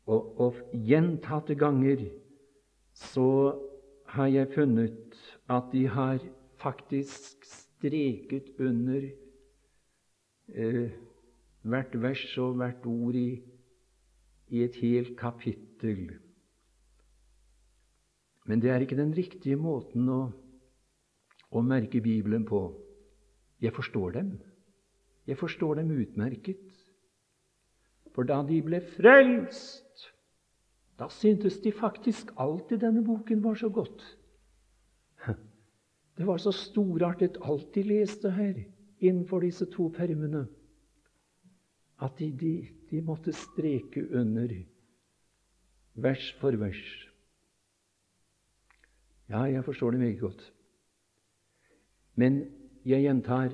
Og, 0.06 0.40
og 0.40 0.58
gjentatte 0.86 1.56
ganger 1.58 2.04
så 2.96 3.28
har 4.12 4.28
jeg 4.30 4.52
funnet 4.54 5.16
at 5.52 5.72
de 5.72 5.86
har 5.90 6.20
faktisk 6.60 7.48
streket 7.48 8.52
under 8.60 9.08
eh, 10.52 10.92
hvert 11.66 11.96
vers 12.02 12.28
og 12.44 12.60
hvert 12.60 12.86
ord 12.86 13.18
i, 13.18 13.30
i 14.52 14.62
et 14.62 14.78
helt 14.84 15.16
kapittel. 15.18 16.12
Men 18.46 18.62
det 18.62 18.70
er 18.70 18.82
ikke 18.82 18.98
den 18.98 19.14
riktige 19.16 19.59
måten 19.59 20.09
å, 20.11 20.20
å 21.50 21.62
merke 21.62 22.02
Bibelen 22.02 22.44
på. 22.46 22.61
Jeg 23.62 23.74
forstår 23.74 24.18
dem. 24.18 24.37
Jeg 25.26 25.38
forstår 25.40 25.80
dem 25.80 25.90
utmerket. 25.90 26.62
For 28.14 28.28
da 28.28 28.38
de 28.46 28.61
ble 28.64 28.80
frelst, 28.94 30.06
da 30.96 31.11
syntes 31.12 31.59
de 31.61 31.72
faktisk 31.74 32.30
alt 32.40 32.70
i 32.72 32.78
denne 32.80 33.02
boken 33.04 33.42
var 33.44 33.59
så 33.61 33.68
godt. 33.68 34.04
Det 36.16 36.24
var 36.24 36.38
så 36.40 36.52
storartet 36.54 37.37
alt 37.44 37.74
de 37.74 37.82
leste 37.85 38.30
her 38.32 38.54
innenfor 39.04 39.42
disse 39.44 39.66
to 39.68 39.90
permene, 39.92 40.46
at 42.00 42.16
de, 42.18 42.30
de, 42.32 42.54
de 42.90 43.02
måtte 43.04 43.35
streke 43.37 44.06
under 44.16 44.54
vers 46.00 46.30
for 46.40 46.56
vers. 46.56 47.05
Ja, 49.28 49.42
jeg 49.50 49.64
forstår 49.64 49.90
det 49.90 50.00
meget 50.00 50.20
godt. 50.20 50.52
Men 52.14 52.44
jeg 52.84 53.02
gjentar 53.02 53.50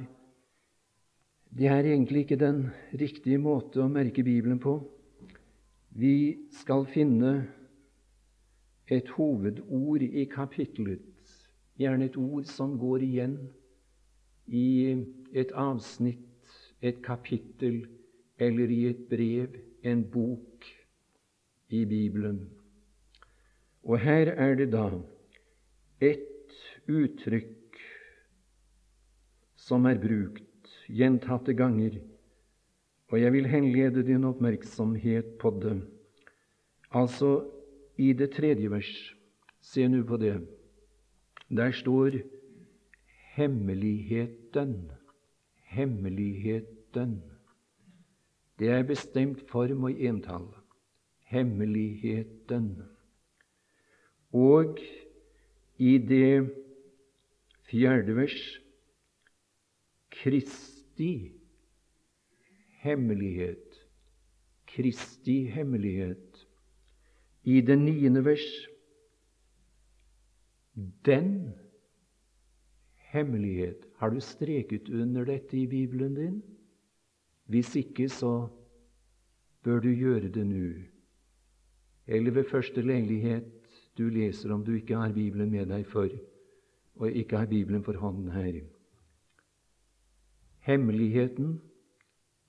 det 1.58 1.66
er 1.66 1.85
egentlig 1.85 2.18
ikke 2.18 2.37
den 2.40 2.70
riktige 3.00 3.38
måte 3.38 3.82
å 3.82 3.88
merke 3.92 4.24
Bibelen 4.24 4.61
på. 4.61 4.78
Vi 5.92 6.48
skal 6.56 6.87
finne 6.88 7.32
et 8.88 9.11
hovedord 9.18 10.00
i 10.00 10.24
kapittelet, 10.32 11.04
gjerne 11.76 12.08
et 12.08 12.16
ord 12.16 12.48
som 12.48 12.78
går 12.80 13.04
igjen 13.04 13.37
i 14.48 14.96
et 15.37 15.52
avsnitt, 15.52 16.56
et 16.80 17.04
kapittel 17.04 17.82
eller 18.40 18.72
i 18.72 18.87
et 18.88 19.04
brev, 19.12 19.61
en 19.85 20.04
bok 20.08 20.64
i 21.68 21.85
Bibelen. 21.85 22.46
Og 23.85 24.00
her 24.00 24.32
er 24.32 24.56
det 24.56 24.70
da 24.72 24.88
et 26.02 26.56
uttrykk 26.90 27.78
som 29.62 29.86
er 29.86 30.00
brukt 30.02 30.72
gjentatte 30.90 31.54
ganger, 31.54 32.00
og 33.12 33.20
jeg 33.20 33.32
vil 33.34 33.46
henlede 33.46 34.02
din 34.06 34.24
oppmerksomhet 34.26 35.36
på 35.38 35.52
det. 35.62 35.76
Altså 36.90 37.44
i 37.96 38.12
det 38.16 38.32
tredje 38.34 38.70
vers. 38.72 38.92
Se 39.62 39.84
nå 39.88 40.02
på 40.08 40.18
det. 40.18 40.40
Der 41.52 41.70
står 41.72 42.18
hemmeligheten. 43.36 44.90
Hemmeligheten. 45.72 47.22
Det 48.58 48.68
er 48.68 48.82
bestemt 48.82 49.44
form 49.50 49.84
og 49.84 50.00
entall. 50.00 50.48
Hemmeligheten. 51.24 52.82
Og 54.32 54.78
i 55.83 55.99
det 55.99 56.47
fjerde 57.66 58.14
vers 58.16 58.38
Kristi 60.12 61.33
hemmelighet. 62.83 63.79
Kristi 64.68 65.45
hemmelighet. 65.51 66.47
I 67.42 67.61
det 67.61 67.79
niende 67.79 68.23
vers 68.25 68.47
Den 71.05 71.53
hemmelighet. 73.12 73.88
Har 73.97 74.11
du 74.11 74.21
streket 74.21 74.88
under 74.88 75.25
dette 75.25 75.57
i 75.59 75.66
Bibelen 75.66 76.14
din? 76.14 76.42
Hvis 77.45 77.75
ikke, 77.77 78.09
så 78.09 78.49
bør 79.62 79.81
du 79.81 79.90
gjøre 79.90 80.31
det 80.33 80.47
nå. 80.47 80.71
Eller 82.07 82.31
ved 82.31 82.49
første 82.49 82.83
leilighet 82.83 83.62
du 83.98 84.09
leser 84.11 84.52
om 84.55 84.64
du 84.64 84.74
ikke 84.76 84.96
har 84.96 85.12
Bibelen 85.12 85.50
med 85.50 85.68
deg 85.72 85.87
for, 85.87 86.09
og 86.96 87.11
ikke 87.11 87.38
har 87.38 87.50
Bibelen 87.50 87.85
for 87.85 87.98
hånden 88.00 88.31
her. 88.33 88.61
Hemmeligheten, 90.62 91.61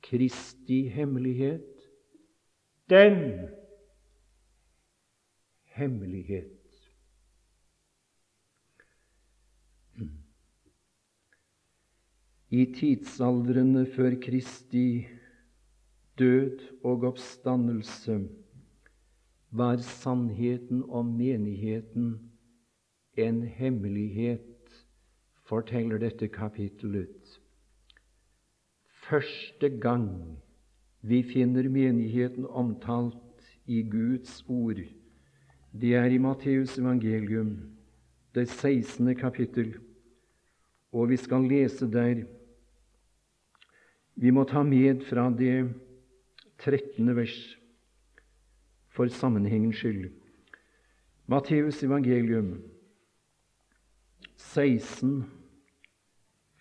Kristi 0.03 0.87
hemmelighet, 0.91 1.69
den 2.89 3.47
hemmelighet 5.73 6.63
I 12.53 12.65
tidsaldrene 12.69 13.87
før 13.95 14.13
Kristi 14.21 15.07
død 16.19 16.59
og 16.85 17.07
oppstandelse 17.09 18.19
var 19.53 19.77
sannheten 19.77 20.83
om 20.89 21.13
menigheten 21.17 22.15
en 23.15 23.41
hemmelighet, 23.41 24.49
forteller 25.45 26.01
dette 26.01 26.27
kapittelet. 26.33 27.37
Første 29.05 29.69
gang 29.69 30.09
vi 31.05 31.21
finner 31.27 31.69
menigheten 31.69 32.47
omtalt 32.47 33.45
i 33.69 33.83
Guds 33.85 34.41
ord, 34.49 34.81
det 35.73 35.93
er 35.97 36.09
i 36.09 36.17
Matteus 36.17 36.77
evangelium, 36.79 37.57
det 38.33 38.47
16. 38.49 39.13
kapittel, 39.15 39.75
og 40.93 41.09
vi 41.09 41.17
skal 41.17 41.45
lese 41.49 41.89
der 41.91 42.25
Vi 44.15 44.29
må 44.29 44.43
ta 44.45 44.61
med 44.63 45.01
fra 45.09 45.29
det 45.33 45.73
13. 46.61 47.15
vers 47.17 47.57
for 48.93 49.09
sammenhengens 49.09 49.79
skyld. 49.81 50.11
Matteus 51.25 51.81
evangelium 51.83 52.61
16 54.37 55.23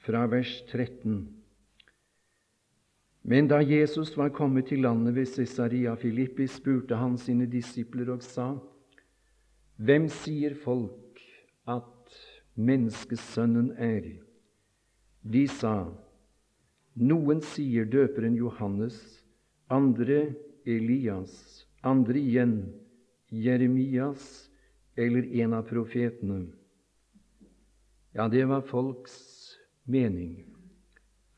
fra 0.00 0.26
vers 0.26 0.62
13. 0.70 1.28
Men 3.22 3.48
da 3.48 3.60
Jesus 3.62 4.16
var 4.16 4.32
kommet 4.34 4.70
til 4.70 4.82
landet 4.82 5.14
ved 5.14 5.26
Cesaria 5.30 5.94
Filippi, 5.94 6.46
spurte 6.50 6.96
han 6.98 7.18
sine 7.18 7.46
disipler 7.46 8.10
og 8.14 8.22
sa:" 8.22 8.54
Hvem 9.76 10.08
sier 10.08 10.54
folk 10.54 11.20
at 11.68 12.16
menneskesønnen 12.54 13.72
er? 13.78 14.08
De 15.22 15.44
sa:" 15.48 15.92
Noen 16.94 17.40
sier 17.40 17.84
døperen 17.84 18.34
Johannes, 18.36 19.24
andre 19.70 20.34
Elias, 20.66 21.66
andre 21.82 22.18
igjen 22.18 22.56
Jeremias 23.28 24.50
eller 24.94 25.26
en 25.42 25.52
av 25.52 25.62
profetene. 25.62 26.46
Ja, 28.12 28.28
det 28.28 28.44
var 28.44 28.60
folks 28.60 29.16
mening. 29.84 30.44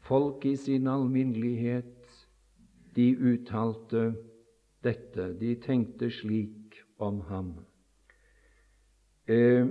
Folk 0.05 0.45
i 0.45 0.57
sin 0.57 0.89
alminnelighet, 0.91 2.27
de 2.95 3.15
uttalte 3.17 4.15
dette. 4.85 5.31
De 5.39 5.55
tenkte 5.63 6.11
slik 6.11 6.83
om 7.01 7.23
ham. 7.31 7.55
Eh, 9.27 9.67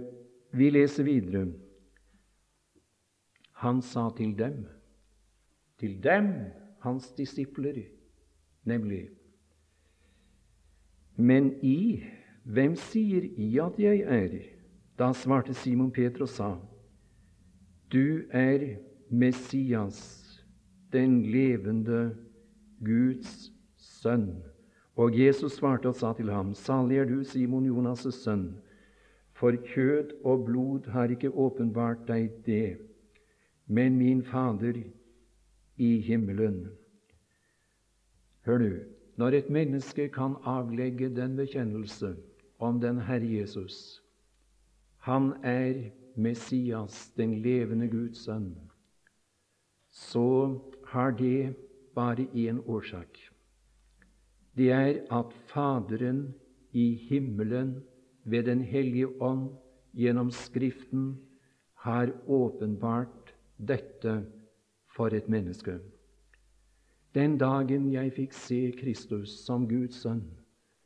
vi 0.51 0.71
leser 0.71 1.05
videre. 1.05 1.45
Han 3.63 3.81
sa 3.81 4.09
til 4.17 4.33
dem, 4.35 4.63
til 5.79 5.99
dem, 6.03 6.33
hans 6.83 7.11
disipler, 7.15 7.77
nemlig 8.67 9.05
Men 11.15 11.53
I, 11.61 12.03
hvem 12.43 12.75
sier 12.75 13.27
I 13.37 13.49
at 13.61 13.79
jeg 13.79 14.01
er? 14.07 14.37
Da 14.99 15.11
svarte 15.13 15.53
Simon 15.53 15.91
Peter 15.91 16.25
og 16.25 16.29
sa, 16.29 16.55
Du 17.91 18.23
er 18.31 18.77
Messias, 19.09 20.43
den 20.93 21.21
levende 21.31 22.15
Guds 22.85 23.51
sønn. 23.77 24.43
Og 24.95 25.13
Jesus 25.17 25.57
svarte 25.57 25.89
og 25.89 25.95
sa 25.95 26.13
til 26.13 26.29
ham, 26.29 26.53
Salig 26.53 26.97
er 26.97 27.05
du, 27.09 27.23
Simon 27.23 27.65
Jonas' 27.65 28.11
sønn, 28.11 28.57
for 29.33 29.55
kjød 29.73 30.13
og 30.23 30.45
blod 30.45 30.89
har 30.93 31.09
ikke 31.09 31.33
åpenbart 31.33 32.05
deg 32.07 32.29
det, 32.45 32.77
men 33.67 33.97
min 33.97 34.21
Fader 34.23 34.83
i 35.77 35.99
himmelen. 36.01 36.67
Hør 38.45 38.57
du, 38.57 38.69
når 39.17 39.37
et 39.37 39.49
menneske 39.49 40.07
kan 40.09 40.35
avlegge 40.49 41.09
den 41.15 41.35
bekjennelse 41.37 42.15
om 42.59 42.79
den 42.81 43.01
Herre 43.07 43.29
Jesus 43.39 44.01
Han 44.97 45.33
er 45.43 45.91
Messias, 46.15 47.11
den 47.17 47.41
levende 47.41 47.89
Guds 47.89 48.23
sønn, 48.23 48.53
så 49.91 50.59
har 50.87 51.11
det 51.11 51.55
bare 51.95 52.27
én 52.33 52.61
årsak. 52.69 53.17
Det 54.57 54.71
er 54.71 55.01
at 55.11 55.33
Faderen 55.33 56.33
i 56.71 56.95
himmelen 57.09 57.83
ved 58.23 58.43
Den 58.43 58.61
hellige 58.61 59.21
ånd 59.21 59.49
gjennom 59.93 60.31
Skriften 60.31 61.17
har 61.73 62.13
åpenbart 62.27 63.33
dette 63.57 64.25
for 64.95 65.07
et 65.07 65.29
menneske. 65.29 65.79
Den 67.13 67.37
dagen 67.37 67.91
jeg 67.93 68.13
fikk 68.15 68.33
se 68.33 68.59
Kristus 68.79 69.35
som 69.45 69.67
Guds 69.69 69.99
sønn, 70.01 70.23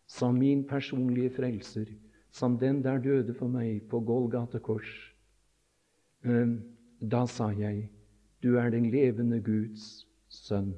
som 0.07 0.35
min 0.35 0.65
personlige 0.67 1.31
frelser, 1.37 1.87
som 2.31 2.57
den 2.59 2.81
der 2.83 2.99
døde 2.99 3.33
for 3.33 3.47
meg 3.47 3.85
på 3.89 4.01
Golgata 4.03 4.59
kors, 4.59 4.89
da 6.99 7.23
sa 7.31 7.47
jeg, 7.55 7.87
du 8.43 8.57
er 8.59 8.69
den 8.73 8.89
levende 8.91 9.39
Guds 9.41 10.03
sønn. 10.27 10.73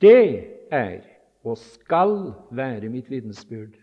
Det 0.00 0.68
er 0.72 1.00
og 1.44 1.56
skal 1.58 2.34
være 2.52 2.90
mitt 2.92 3.08
vitnesbyrd 3.10 3.78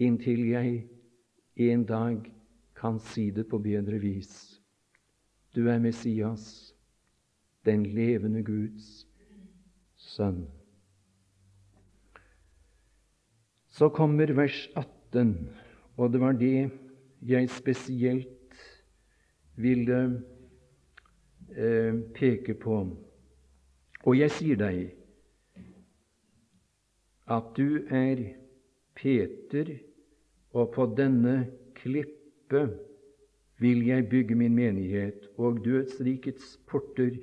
inntil 0.00 0.46
jeg 0.48 0.88
en 1.60 1.84
dag 1.84 2.24
kan 2.76 2.98
si 3.12 3.28
det 3.30 3.44
på 3.48 3.58
bedre 3.60 3.98
vis. 4.00 4.60
Du 5.54 5.68
er 5.68 5.78
Messias, 5.78 6.72
den 7.68 7.84
levende 7.84 8.42
Guds 8.42 9.04
sønn. 10.10 10.44
Så 13.70 13.88
kommer 13.94 14.32
vers 14.36 14.66
18, 14.76 15.34
og 15.96 16.12
det 16.12 16.20
var 16.20 16.36
det 16.38 16.70
jeg 17.26 17.50
spesielt 17.52 18.64
ville 19.60 20.00
eh, 21.56 21.94
peke 22.16 22.56
på. 22.58 22.80
Og 24.04 24.16
jeg 24.16 24.32
sier 24.34 24.58
deg 24.60 24.90
at 27.30 27.50
du 27.56 27.84
er 27.94 28.22
Peter, 28.98 29.76
og 30.50 30.72
på 30.74 30.88
denne 30.98 31.36
klippe 31.78 32.64
vil 33.60 33.84
jeg 33.86 34.08
bygge 34.10 34.34
min 34.34 34.56
menighet, 34.56 35.28
og 35.38 35.60
dødsrikets 35.64 36.56
porter 36.66 37.20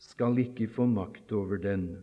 skal 0.00 0.38
ikke 0.42 0.68
få 0.68 0.88
makt 0.90 1.32
over 1.32 1.60
den. 1.60 2.02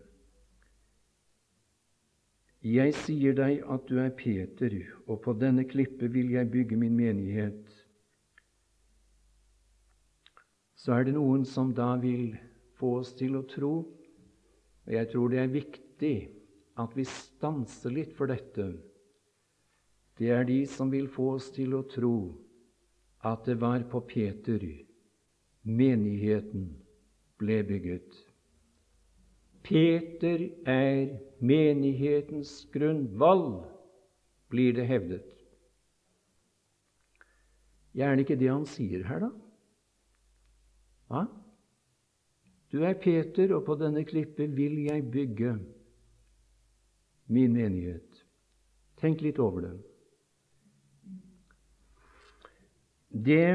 Jeg 2.62 2.94
sier 2.94 3.34
deg 3.38 3.64
at 3.74 3.88
du 3.90 3.98
er 4.04 4.12
Peter, 4.14 4.76
og 5.10 5.24
på 5.24 5.34
denne 5.34 5.66
klippe 5.66 6.12
vil 6.14 6.30
jeg 6.36 6.52
bygge 6.54 6.78
min 6.78 6.94
menighet. 6.98 7.64
Så 10.78 10.94
er 10.94 11.08
det 11.08 11.16
noen 11.18 11.46
som 11.46 11.74
da 11.78 11.96
vil 12.02 12.36
få 12.78 13.00
oss 13.02 13.16
til 13.18 13.38
å 13.38 13.48
tro, 13.50 13.74
og 14.86 14.94
jeg 14.94 15.10
tror 15.10 15.34
det 15.34 15.42
er 15.42 15.52
viktig 15.54 16.16
at 16.82 16.96
vi 16.98 17.06
stanser 17.06 17.94
litt 17.94 18.14
for 18.18 18.30
dette 18.30 18.72
det 20.22 20.30
er 20.30 20.44
de 20.46 20.60
som 20.70 20.92
vil 20.94 21.08
få 21.10 21.32
oss 21.38 21.48
til 21.56 21.74
å 21.74 21.86
tro 21.90 22.16
at 23.26 23.48
det 23.48 23.56
var 23.62 23.82
på 23.90 24.04
Peter 24.06 24.62
menigheten 25.66 26.68
ble 27.42 27.58
bygget. 27.66 28.18
Peter 29.64 30.48
er 30.68 31.18
menighetens 31.40 32.66
grunnvoll, 32.74 33.62
blir 34.52 34.74
det 34.76 34.88
hevdet. 34.90 35.28
Gjerne 37.96 38.18
er 38.18 38.24
ikke 38.24 38.40
det 38.40 38.50
han 38.50 38.66
sier 38.70 39.06
her, 39.08 39.28
da? 39.28 39.30
Hva? 41.12 41.26
Du 42.72 42.82
er 42.88 42.96
Peter, 42.96 43.52
og 43.58 43.66
på 43.68 43.76
denne 43.80 44.06
klippet 44.08 44.54
vil 44.56 44.78
jeg 44.86 45.04
bygge 45.12 45.56
min 47.32 47.56
menighet. 47.56 48.22
Tenk 49.02 49.24
litt 49.26 49.40
over 49.44 49.66
det. 49.66 49.74
Det 53.12 53.48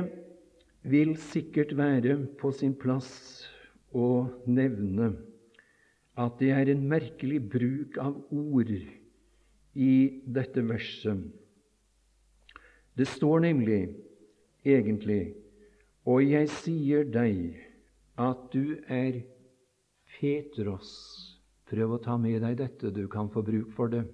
vil 0.86 1.14
sikkert 1.16 1.72
være 1.76 2.18
på 2.38 2.52
sin 2.52 2.74
plass 2.76 3.08
å 3.96 4.26
nevne 4.44 5.14
at 6.16 6.38
det 6.40 6.50
er 6.50 6.70
en 6.72 6.84
merkelig 6.88 7.40
bruk 7.50 7.98
av 8.00 8.16
ord 8.32 8.70
i 9.76 9.92
dette 10.24 10.64
verset. 10.64 11.26
Det 12.96 13.06
står 13.08 13.44
nemlig 13.44 13.82
egentlig 14.64 15.34
Og 16.06 16.22
jeg 16.22 16.46
sier 16.62 17.02
deg 17.02 17.56
at 18.22 18.44
du 18.52 18.78
er 18.86 19.24
Petros. 20.16 20.92
Prøv 21.66 21.96
å 21.96 21.98
ta 21.98 22.14
med 22.16 22.44
deg 22.44 22.60
dette, 22.60 22.92
du 22.94 23.08
kan 23.10 23.26
få 23.26 23.42
bruk 23.42 23.72
for 23.74 23.90
det. 23.90 24.04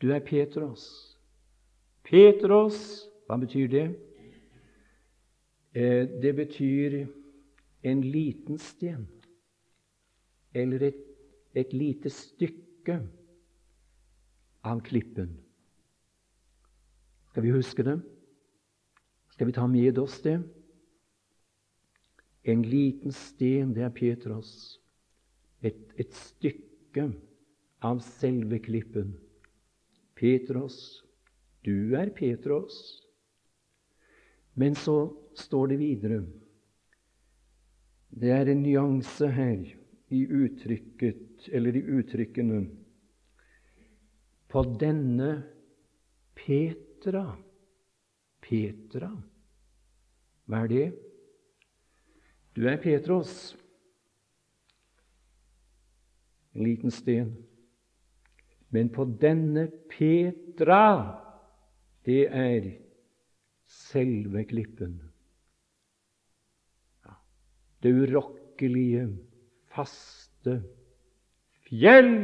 Du 0.00 0.08
er 0.16 0.24
Petros. 0.24 0.86
Petros, 2.08 3.04
hva 3.28 3.36
betyr 3.36 3.68
det? 3.68 3.84
Eh, 5.76 6.08
det 6.24 6.32
betyr 6.40 7.02
en 7.84 8.00
liten 8.00 8.56
sten 8.56 9.04
eller 10.52 10.82
et, 10.82 11.00
et 11.54 11.72
lite 11.72 12.10
stykke 12.12 12.98
av 14.62 14.80
klippen. 14.86 15.32
Skal 17.32 17.46
vi 17.46 17.54
huske 17.54 17.84
det? 17.86 17.96
Skal 19.32 19.48
vi 19.48 19.56
ta 19.56 19.66
med 19.66 19.98
oss 19.98 20.20
det? 20.22 20.36
En 22.42 22.62
liten 22.62 23.12
sten, 23.12 23.72
det 23.74 23.86
er 23.86 23.94
Petros. 23.94 24.78
Et, 25.62 25.78
et 25.96 26.12
stykke 26.12 27.08
av 27.82 28.02
selve 28.04 28.58
klippen. 28.62 29.14
Petros, 30.18 31.02
du 31.64 31.94
er 31.96 32.10
Petros. 32.14 32.76
Men 34.54 34.74
så 34.76 35.14
står 35.38 35.72
det 35.72 35.78
videre 35.80 36.18
Det 38.12 38.28
er 38.28 38.50
en 38.52 38.60
nyanse 38.60 39.30
her 39.32 39.81
i 40.12 40.26
uttrykket, 40.28 41.48
eller 41.52 41.76
i 41.76 41.82
uttrykkene. 41.98 42.60
På 44.52 44.62
denne 44.80 45.30
Petra 46.36 47.24
Petra, 48.42 49.08
hva 50.50 50.64
er 50.64 50.70
det? 50.70 50.86
Du 52.52 52.66
er 52.68 52.80
Petros, 52.82 53.54
en 56.52 56.66
liten 56.66 56.92
sten. 56.92 57.30
Men 58.72 58.90
på 58.92 59.06
denne 59.20 59.68
Petra, 59.88 60.84
det 62.04 62.26
er 62.26 62.68
selve 63.68 64.44
klippen. 64.50 64.98
Det 67.82 67.90
urokkelige, 67.90 69.06
faste 69.74 70.58
fjell. 71.66 72.16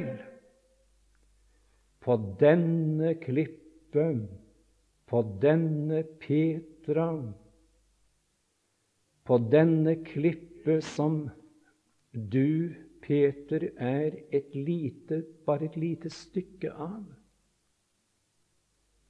På 2.00 2.16
denne 2.40 3.14
klippe, 3.20 4.04
på 5.08 5.22
denne 5.42 6.02
Petra, 6.20 7.08
på 9.28 9.38
denne 9.52 9.96
klippe 10.06 10.78
som 10.84 11.26
du, 12.12 12.74
Peter, 13.02 13.68
er 13.76 14.16
et 14.32 14.54
lite, 14.54 15.22
bare 15.46 15.68
et 15.68 15.76
lite 15.76 16.11
stykke 16.12 16.72
av, 16.72 17.04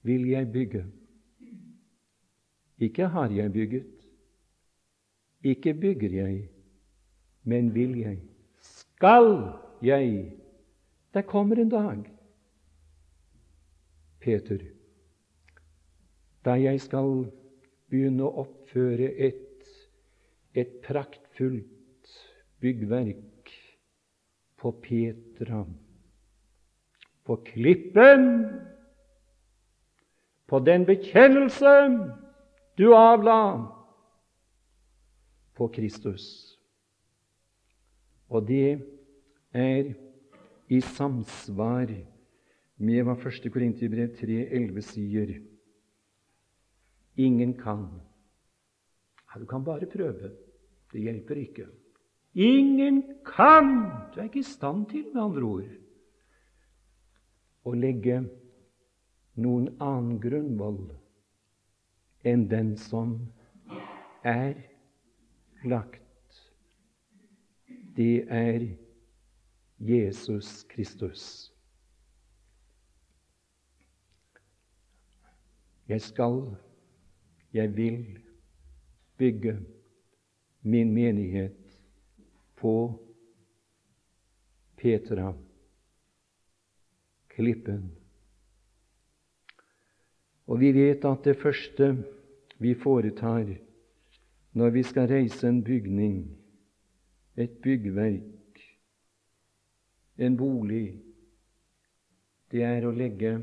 vil 0.06 0.26
jeg 0.30 0.50
bygge. 0.54 0.84
Ikke 2.78 3.08
har 3.10 3.30
jeg 3.34 3.52
bygget, 3.52 4.06
ikke 5.42 5.74
bygger 5.74 6.14
jeg, 6.14 6.48
men 7.42 7.74
vil 7.74 7.98
jeg. 7.98 8.27
Skal 8.98 9.52
jeg. 9.82 10.32
Det 11.14 11.26
kommer 11.26 11.56
en 11.56 11.68
dag, 11.70 12.00
Peter, 14.20 14.58
da 16.44 16.56
jeg 16.58 16.80
skal 16.82 17.12
begynne 17.86 18.26
å 18.26 18.42
oppføre 18.42 19.06
et, 19.28 19.70
et 20.58 20.74
praktfullt 20.82 22.10
byggverk 22.58 23.54
på 24.58 24.74
Petra, 24.82 25.62
på 27.22 27.38
klippen, 27.46 28.28
på 30.50 30.64
den 30.66 30.90
bekjennelse 30.90 31.78
du 32.74 32.88
avla 32.98 33.40
på 35.54 35.70
Kristus. 35.78 36.47
Og 38.28 38.46
det 38.48 38.78
er 39.56 39.92
i 40.68 40.80
samsvar 40.84 41.90
med 42.78 43.04
hva 43.06 43.16
1. 43.16 43.48
Korinterbrev 43.52 44.12
3,11 44.18 44.84
sier. 44.84 45.34
Ingen 47.18 47.54
kan. 47.58 47.88
Ja, 49.28 49.40
du 49.40 49.46
kan 49.48 49.64
bare 49.64 49.88
prøve. 49.90 50.30
Det 50.92 51.02
hjelper 51.02 51.40
ikke. 51.40 51.66
Ingen 52.38 53.02
kan! 53.26 53.70
Du 54.14 54.20
er 54.20 54.28
ikke 54.28 54.44
i 54.44 54.46
stand 54.46 54.86
til, 54.92 55.08
med 55.12 55.22
andre 55.22 55.42
ord, 55.42 55.70
å 57.66 57.72
legge 57.74 58.20
noen 59.42 59.72
annen 59.82 60.20
grunnvoll 60.22 60.84
enn 62.28 62.46
den 62.50 62.74
som 62.80 63.16
er 64.22 64.54
lagt. 65.64 66.07
Det 67.98 68.24
er 68.30 68.76
Jesus 69.78 70.62
Kristus. 70.70 71.52
Jeg 75.88 76.00
skal, 76.00 76.56
jeg 77.52 77.76
vil 77.76 78.18
bygge 79.16 79.58
min 80.62 80.94
menighet 80.94 81.80
på 82.56 83.02
Petra, 84.76 85.34
klippen. 87.28 87.92
Og 90.46 90.60
vi 90.60 90.72
vet 90.72 91.04
at 91.04 91.24
det 91.24 91.36
første 91.36 91.96
vi 92.58 92.74
foretar 92.74 93.56
når 94.52 94.70
vi 94.70 94.82
skal 94.82 95.08
reise 95.08 95.48
en 95.48 95.64
bygning, 95.64 96.37
et 97.38 97.60
byggverk, 97.62 98.62
en 100.18 100.36
bolig, 100.36 100.98
det 102.50 102.64
er 102.66 102.86
å 102.88 102.94
legge 102.94 103.36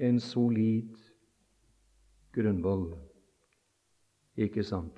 en 0.00 0.20
solid 0.22 0.96
grunnvoll. 2.32 2.92
Ikke 4.40 4.64
sant? 4.64 4.96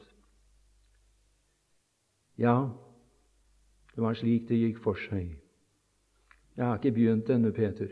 Ja, 2.38 2.54
det 3.94 4.02
var 4.02 4.14
slik 4.18 4.46
det 4.48 4.60
gikk 4.60 4.80
for 4.82 4.98
seg. 4.98 5.34
Jeg 6.54 6.66
har 6.66 6.78
ikke 6.78 6.94
begynt 6.94 7.30
ennå, 7.30 7.50
Peter. 7.54 7.90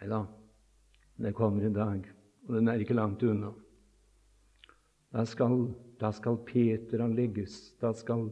Nei 0.00 0.08
da, 0.10 0.24
det 1.22 1.34
kommer 1.38 1.66
en 1.66 1.76
dag, 1.76 2.06
og 2.48 2.56
den 2.56 2.70
er 2.70 2.82
ikke 2.82 2.98
langt 2.98 3.22
unna. 3.22 3.52
Da 5.12 5.22
skal, 5.28 5.68
da 6.00 6.10
skal 6.14 6.40
Peter 6.46 7.04
legges, 7.12 7.76
da 7.78 7.92
skal, 7.94 8.30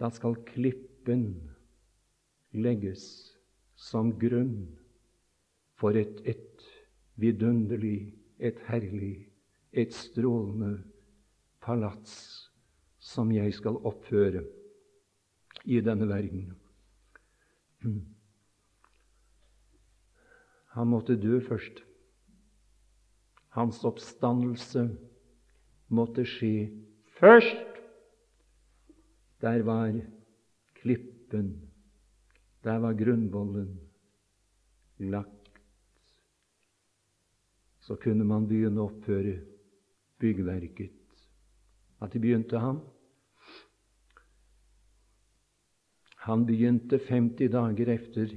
da 0.00 0.10
skal 0.12 0.36
klippen 0.48 1.28
legges 2.56 3.04
som 3.76 4.12
grunn 4.18 4.66
for 5.76 5.96
et, 5.96 6.20
et 6.24 6.64
vidunderlig, 7.20 8.14
et 8.38 8.60
herlig, 8.68 9.28
et 9.72 9.92
strålende 9.92 10.78
palats 11.64 12.14
som 13.00 13.32
jeg 13.32 13.54
skal 13.56 13.78
oppføre 13.86 14.44
i 15.64 15.80
denne 15.84 16.08
verden. 16.08 16.48
Han 20.76 20.90
måtte 20.92 21.16
dø 21.20 21.40
først. 21.40 21.80
Hans 23.56 23.80
oppstandelse 23.88 24.88
måtte 25.88 26.26
skje 26.28 26.68
først. 27.20 27.75
Der 29.40 29.62
var 29.62 30.00
klippen, 30.74 31.70
der 32.64 32.78
var 32.78 32.94
grunnvollen 32.94 33.80
lagt. 34.98 35.60
Så 37.80 37.96
kunne 37.96 38.24
man 38.24 38.48
begynne 38.48 38.80
å 38.82 38.88
oppføre 38.88 39.36
byggverket. 40.18 40.92
At 42.02 42.12
de 42.12 42.20
begynte 42.20 42.58
han? 42.58 42.80
Han 46.26 46.42
begynte 46.48 46.98
50 46.98 47.52
dager 47.52 47.88
efter 47.92 48.32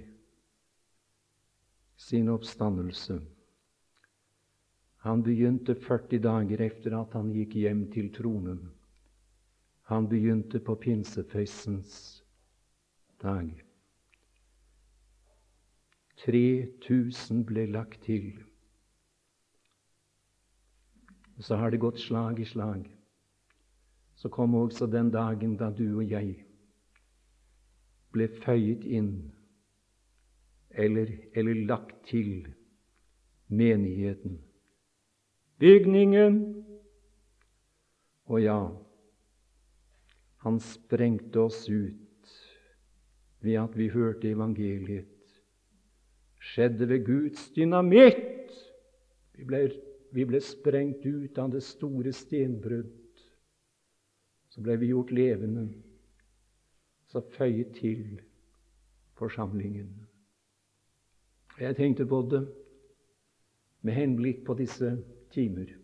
sin 1.97 2.29
oppstandelse. 2.29 3.17
Han 5.07 5.23
begynte 5.23 5.75
40 5.75 6.21
dager 6.21 6.61
etter 6.61 6.93
at 6.99 7.15
han 7.17 7.31
gikk 7.33 7.55
hjem 7.63 7.87
til 7.89 8.11
tronen. 8.13 8.59
Han 9.89 10.05
begynte 10.09 10.59
på 10.59 10.75
pinseføysens 10.75 11.95
dag. 13.21 13.49
3000 16.25 17.45
ble 17.49 17.65
lagt 17.65 18.03
til. 18.05 18.27
Og 21.37 21.43
så 21.43 21.57
har 21.57 21.73
det 21.73 21.79
gått 21.81 21.99
slag 21.99 22.39
i 22.39 22.45
slag. 22.45 22.85
Så 24.15 24.29
kom 24.29 24.55
også 24.55 24.85
den 24.85 25.09
dagen 25.11 25.55
da 25.57 25.71
du 25.71 25.87
og 25.87 26.11
jeg 26.11 26.35
ble 28.13 28.27
føyet 28.43 28.83
inn 28.85 29.13
eller, 30.69 31.09
eller 31.33 31.65
lagt 31.65 31.95
til 32.09 32.45
menigheten 33.47 34.37
bygningen. 35.59 36.37
Og 38.25 38.43
ja, 38.43 38.59
Han 40.45 40.59
sprengte 40.59 41.39
oss 41.39 41.69
ut 41.69 42.33
ved 43.39 43.59
at 43.59 43.75
vi 43.77 43.89
hørte 43.89 44.31
evangeliet. 44.31 45.07
Skjedde 46.39 46.87
ved 46.89 47.05
Guds 47.05 47.49
dynamitt. 47.51 48.53
Vi 49.35 49.43
ble, 49.47 49.65
vi 50.11 50.25
ble 50.25 50.39
sprengt 50.43 51.05
ut 51.05 51.37
av 51.37 51.51
det 51.51 51.63
store 51.63 52.13
stenbrudd. 52.15 52.95
Så 54.49 54.63
ble 54.63 54.79
vi 54.79 54.89
gjort 54.93 55.11
levende, 55.11 55.67
så 57.07 57.21
føyet 57.35 57.75
til 57.77 58.21
forsamlingen. 59.19 59.91
Jeg 61.59 61.75
tenkte 61.75 62.07
på 62.07 62.23
det 62.31 62.45
med 63.83 63.93
henblikk 63.93 64.45
på 64.47 64.55
disse 64.55 64.95
timer 65.35 65.75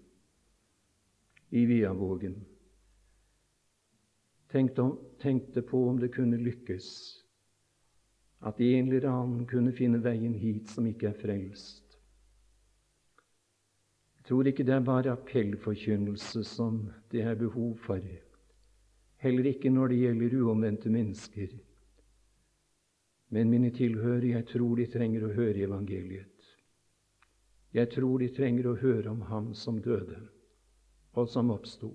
i 1.52 1.66
Viavågen. 1.68 2.40
Tenkte, 4.56 4.88
tenkte 5.20 5.62
på 5.62 5.82
om 5.90 5.98
det 6.00 6.14
kunne 6.16 6.38
lykkes 6.40 6.86
at 8.48 8.62
en 8.62 8.88
eller 8.88 9.08
annen 9.10 9.42
kunne 9.50 9.74
finne 9.76 10.00
veien 10.00 10.38
hit 10.40 10.70
som 10.72 10.88
ikke 10.88 11.10
er 11.10 11.18
frelst. 11.20 11.98
Jeg 14.16 14.30
tror 14.30 14.48
ikke 14.48 14.64
det 14.64 14.78
er 14.78 14.86
bare 14.86 15.12
appellforkynnelse 15.12 16.46
som 16.48 16.86
det 17.12 17.26
er 17.28 17.36
behov 17.36 17.76
for, 17.84 18.00
heller 19.26 19.52
ikke 19.52 19.74
når 19.76 19.92
det 19.92 20.00
gjelder 20.06 20.38
uomvendte 20.40 20.94
mennesker. 20.94 21.52
Men 23.36 23.52
mine 23.52 23.76
tilhørere, 23.76 24.38
jeg 24.38 24.48
tror 24.56 24.80
de 24.80 24.88
trenger 24.88 25.28
å 25.28 25.36
høre 25.36 25.68
evangeliet. 25.68 26.32
Jeg 27.76 27.92
tror 27.92 28.24
de 28.24 28.32
trenger 28.32 28.72
å 28.72 28.80
høre 28.80 29.12
om 29.12 29.22
Ham 29.28 29.54
som 29.54 29.84
døde, 29.84 30.22
og 31.12 31.28
som 31.28 31.52
oppsto. 31.52 31.92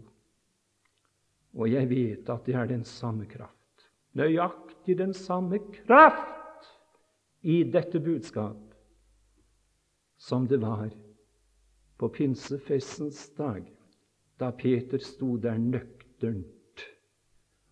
Og 1.55 1.71
jeg 1.71 1.89
vet 1.91 2.29
at 2.31 2.47
det 2.47 2.55
er 2.55 2.69
den 2.71 2.85
samme 2.85 3.27
kraft, 3.27 3.87
nøyaktig 4.15 4.99
den 4.99 5.15
samme 5.15 5.59
kraft 5.59 6.69
i 7.43 7.63
dette 7.65 8.01
budskap 8.01 8.75
som 10.21 10.47
det 10.47 10.61
var 10.61 10.91
på 11.97 12.09
pinsefestens 12.09 13.31
dag, 13.37 13.65
da 14.41 14.51
Peter 14.53 14.99
sto 14.99 15.37
der 15.37 15.59
nøkternt 15.59 16.85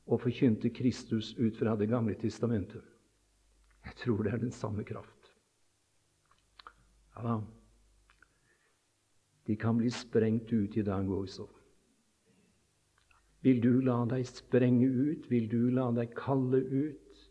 og 0.09 0.23
forkynte 0.25 0.71
Kristus 0.73 1.35
ut 1.38 1.57
fra 1.57 1.77
Det 1.77 1.88
gamle 1.88 2.14
testamentet. 2.14 2.83
Jeg 3.85 3.97
tror 3.97 4.23
det 4.23 4.33
er 4.33 4.43
den 4.43 4.53
samme 4.53 4.85
kraft. 4.85 5.33
Ja, 7.17 7.41
de 9.47 9.57
kan 9.57 9.79
bli 9.79 9.91
sprengt 9.91 10.53
ut 10.53 10.77
i 10.77 10.83
dag 10.83 11.09
også. 11.11 11.47
Vil 13.46 13.61
du 13.62 13.81
la 13.87 14.01
deg 14.11 14.27
sprenge 14.27 14.88
ut? 14.88 15.29
Vil 15.31 15.46
du 15.51 15.70
la 15.70 15.88
deg 15.94 16.14
kalle 16.18 16.59
ut? 16.59 17.24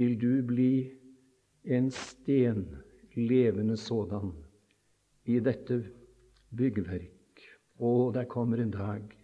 Vil 0.00 0.16
du 0.18 0.42
bli 0.42 0.90
en 1.64 1.90
sten, 1.94 2.64
levende 3.14 3.76
sådan, 3.76 4.32
i 5.28 5.38
dette 5.38 5.82
byggverk? 6.50 7.44
Å, 7.78 8.10
der 8.14 8.26
kommer 8.30 8.62
en 8.62 8.72
dag, 8.74 9.14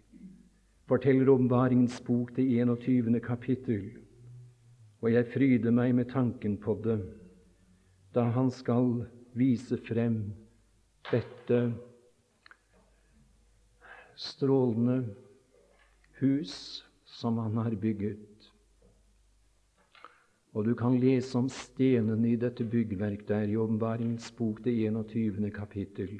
forteller 0.89 1.29
Åpenbaringens 1.31 1.99
bok, 2.05 2.31
det 2.35 2.47
21. 2.47 3.19
kapittel, 3.23 3.83
og 4.99 5.11
jeg 5.13 5.27
fryder 5.33 5.75
meg 5.75 5.93
med 5.95 6.09
tanken 6.11 6.57
på 6.59 6.75
det, 6.83 6.99
da 8.15 8.25
han 8.35 8.49
skal 8.51 9.05
vise 9.37 9.77
frem 9.85 10.21
dette 11.11 11.59
strålende 14.19 15.03
hus 16.21 16.85
som 17.05 17.37
han 17.37 17.57
har 17.57 17.75
bygget. 17.75 18.51
Og 20.53 20.65
du 20.65 20.73
kan 20.75 20.97
lese 20.99 21.37
om 21.37 21.49
stenene 21.49 22.31
i 22.31 22.39
dette 22.39 22.65
byggverk 22.65 23.27
der 23.27 23.51
i 23.51 23.57
Åpenbaringens 23.57 24.31
bok, 24.37 24.63
det 24.63 24.73
21. 24.73 25.51
kapittel. 25.53 26.17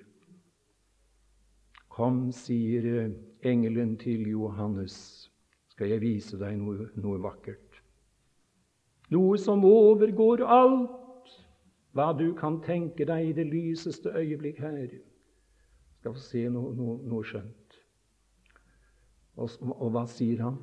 Kom, 1.90 2.32
sier 2.32 3.10
engelen 3.44 3.98
til 3.98 4.30
Johannes, 4.30 5.30
skal 5.74 5.90
jeg 5.90 6.02
vise 6.02 6.38
deg 6.40 6.60
noe, 6.62 6.88
noe 6.96 7.20
vakkert. 7.24 7.82
Noe 9.10 9.38
som 9.42 9.66
overgår 9.66 10.46
alt 10.46 11.34
hva 11.98 12.12
du 12.14 12.30
kan 12.38 12.60
tenke 12.62 13.08
deg 13.10 13.32
i 13.32 13.36
det 13.36 13.48
lyseste 13.50 14.14
øyeblikk 14.14 14.62
her. 14.62 14.94
Skal 16.00 16.14
få 16.14 16.22
se 16.22 16.46
noe, 16.54 16.76
noe, 16.78 17.00
noe 17.10 17.26
skjønt. 17.26 17.69
Og, 19.40 19.52
og, 19.64 19.90
hva 19.96 20.04
sier 20.12 20.42
han? 20.44 20.58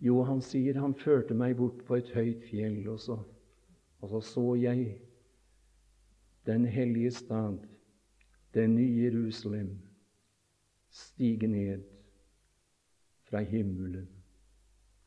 Jo, 0.00 0.22
han 0.28 0.40
sier 0.44 0.78
han 0.80 0.94
førte 0.96 1.36
meg 1.36 1.56
bort 1.58 1.82
på 1.88 1.98
et 1.98 2.12
høyt 2.16 2.44
fjell, 2.48 2.82
og 2.92 3.00
så, 3.00 3.16
og 4.00 4.12
så 4.14 4.20
så 4.24 4.44
jeg 4.60 4.86
den 6.46 6.64
hellige 6.64 7.10
stad, 7.10 7.58
den 8.54 8.76
nye 8.78 9.02
Jerusalem, 9.02 9.74
stige 10.90 11.48
ned 11.50 11.82
fra 13.26 13.42
himmelen. 13.44 14.06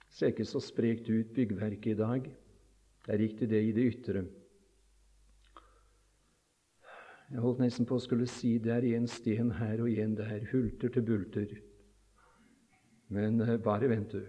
Ser 0.09 0.33
ikke 0.33 0.45
så 0.45 0.59
sprekt 0.61 1.09
ut, 1.09 1.31
byggverket 1.33 1.93
i 1.93 1.97
dag. 1.97 2.27
Det 3.05 3.13
er 3.15 3.21
riktig 3.21 3.49
det 3.49 3.61
i 3.63 3.71
det 3.71 3.85
ytre. 3.93 4.25
Jeg 7.29 7.45
holdt 7.45 7.61
nesten 7.61 7.87
på 7.87 7.97
å 7.97 8.03
skulle 8.03 8.27
si 8.27 8.57
det 8.61 8.73
er 8.73 8.85
en 8.97 9.07
sten 9.07 9.53
her 9.61 9.81
og 9.85 9.89
en 10.01 10.15
der, 10.17 10.43
hulter 10.51 10.91
til 10.93 11.05
bulter. 11.05 11.57
Men 13.09 13.41
eh, 13.41 13.57
bare 13.57 13.89
vent, 13.89 14.13
du. 14.13 14.25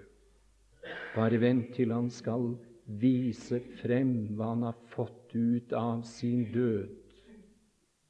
Bare 1.14 1.40
vent 1.40 1.74
til 1.76 1.92
han 1.92 2.08
skal 2.12 2.54
vise 3.00 3.60
frem 3.80 4.32
hva 4.34 4.54
han 4.54 4.66
har 4.66 4.78
fått 4.90 5.34
ut 5.36 5.72
av 5.76 6.02
sin 6.08 6.48
død 6.52 6.96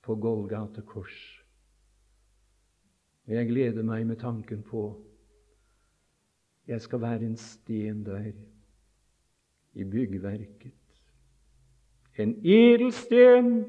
på 0.06 0.16
Golgate 0.16 0.85
kors. 0.87 1.18
Og 3.26 3.37
jeg 3.37 3.50
gleder 3.50 3.87
meg 3.87 4.06
med 4.09 4.20
tanken 4.22 4.62
på 4.66 4.88
jeg 6.70 6.80
skal 6.80 7.00
være 7.02 7.26
en 7.26 7.37
sten 7.37 8.04
der 8.06 8.30
i 9.74 9.85
byggverket. 9.85 10.72
En 12.18 12.35
edelsten. 12.46 13.64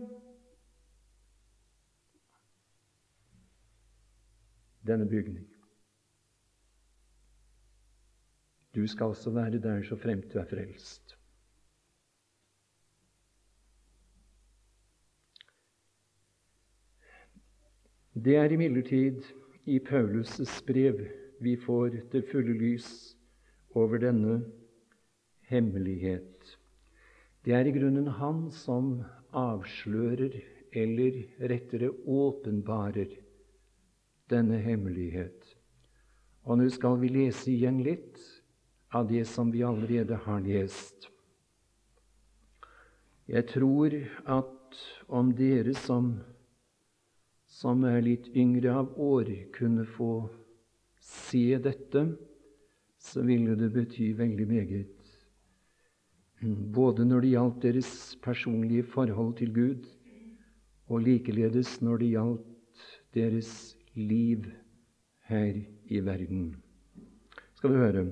Denne 4.87 5.09
bygning. 5.09 5.50
Du 8.75 8.87
skal 8.87 9.05
også 9.05 9.31
være 9.35 9.59
der 9.59 9.83
så 9.83 9.95
fremt 9.95 10.33
du 10.33 10.39
er 10.39 10.45
frelst. 10.47 11.17
Det 18.15 18.35
er 18.35 18.51
imidlertid 18.51 19.23
i 19.65 19.79
Paulus' 19.79 20.63
brev 20.67 21.07
vi 21.41 21.55
får 21.55 21.89
det 22.11 22.25
fulle 22.31 22.53
lys 22.53 23.17
over 23.75 23.97
denne 23.97 24.41
hemmelighet. 25.49 26.57
Det 27.45 27.53
er 27.53 27.65
i 27.65 27.73
grunnen 27.73 28.07
han 28.07 28.49
som 28.51 29.01
avslører, 29.33 30.35
eller 30.71 31.23
rettere 31.49 31.89
åpenbarer, 32.07 33.09
denne 34.29 34.59
hemmelighet. 34.63 35.57
Og 36.43 36.61
nå 36.61 36.69
skal 36.71 36.99
vi 37.01 37.09
lese 37.11 37.49
igjen 37.51 37.81
litt 37.83 38.21
av 38.91 39.07
det 39.07 39.25
som 39.25 39.51
vi 39.51 39.63
allerede 39.63 40.15
har 40.25 40.41
lest. 40.43 41.07
Jeg 43.31 43.47
tror 43.47 43.93
at 44.27 44.81
om 45.07 45.31
dere 45.35 45.73
som, 45.77 46.13
som 47.47 47.85
er 47.87 48.01
litt 48.03 48.27
yngre 48.35 48.73
av 48.81 48.97
år, 48.99 49.29
kunne 49.55 49.85
få 49.87 50.27
se 50.99 51.55
dette, 51.63 52.03
så 53.01 53.23
ville 53.25 53.55
det 53.57 53.71
bety 53.73 54.11
veldig 54.17 54.47
meget. 54.49 54.97
Både 56.75 57.05
når 57.05 57.23
det 57.23 57.33
gjaldt 57.35 57.61
deres 57.63 57.93
personlige 58.21 58.87
forhold 58.91 59.37
til 59.39 59.53
Gud, 59.55 59.85
og 60.91 61.05
likeledes 61.05 61.77
når 61.81 62.01
det 62.01 62.09
gjaldt 62.11 62.83
deres 63.15 63.53
liv 63.95 64.49
her 65.29 65.61
i 65.87 66.01
verden. 66.03 66.51
Skal 67.55 67.71
du 67.71 67.79
høre 67.79 68.03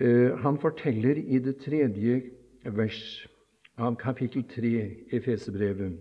han 0.00 0.56
forteller 0.58 1.18
i 1.20 1.38
det 1.44 1.58
tredje 1.60 2.22
vers 2.64 3.02
av 3.76 3.98
kapittel 4.00 4.46
3 4.48 4.70
i 5.12 5.20
Fesebrevet 5.20 5.98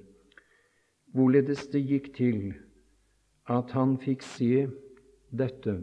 hvorledes 1.15 1.65
det 1.73 1.81
gikk 1.89 2.11
til 2.17 2.39
at 3.49 3.71
han 3.73 3.97
fikk 4.01 4.23
se 4.25 4.67
dette, 5.29 5.75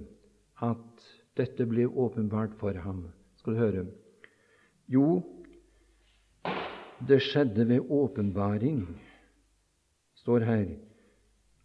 at 0.62 1.06
dette 1.36 1.66
ble 1.68 1.86
åpenbart 1.86 2.54
for 2.60 2.76
ham. 2.84 3.06
Skal 3.40 3.56
du 3.56 3.60
høre? 3.60 3.84
Jo, 4.88 5.20
det 7.08 7.20
skjedde 7.26 7.66
ved 7.68 7.90
åpenbaring, 7.90 8.86
står 10.22 10.46
her, 10.46 10.66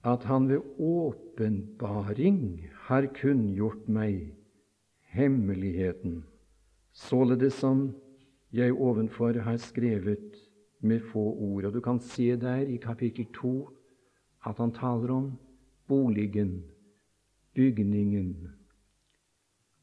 at 0.04 0.26
han 0.26 0.50
ved 0.50 0.66
åpenbaring 0.82 2.42
har 2.90 3.06
kunngjort 3.22 3.86
meg 3.88 4.34
hemmeligheten, 5.14 6.24
således 6.92 7.54
som 7.54 7.92
jeg 8.52 8.74
ovenfor 8.74 9.40
har 9.40 9.58
skrevet 9.58 10.36
med 10.80 11.00
få 11.12 11.24
ord. 11.34 11.66
Og 11.66 11.74
Du 11.74 11.82
kan 11.82 12.00
se 12.00 12.36
der 12.36 12.68
i 12.68 12.78
kapittel 12.78 13.28
2 13.34 13.70
at 14.46 14.58
han 14.58 14.72
taler 14.72 15.10
om 15.10 15.32
boligen, 15.88 16.64
bygningen. 17.54 18.52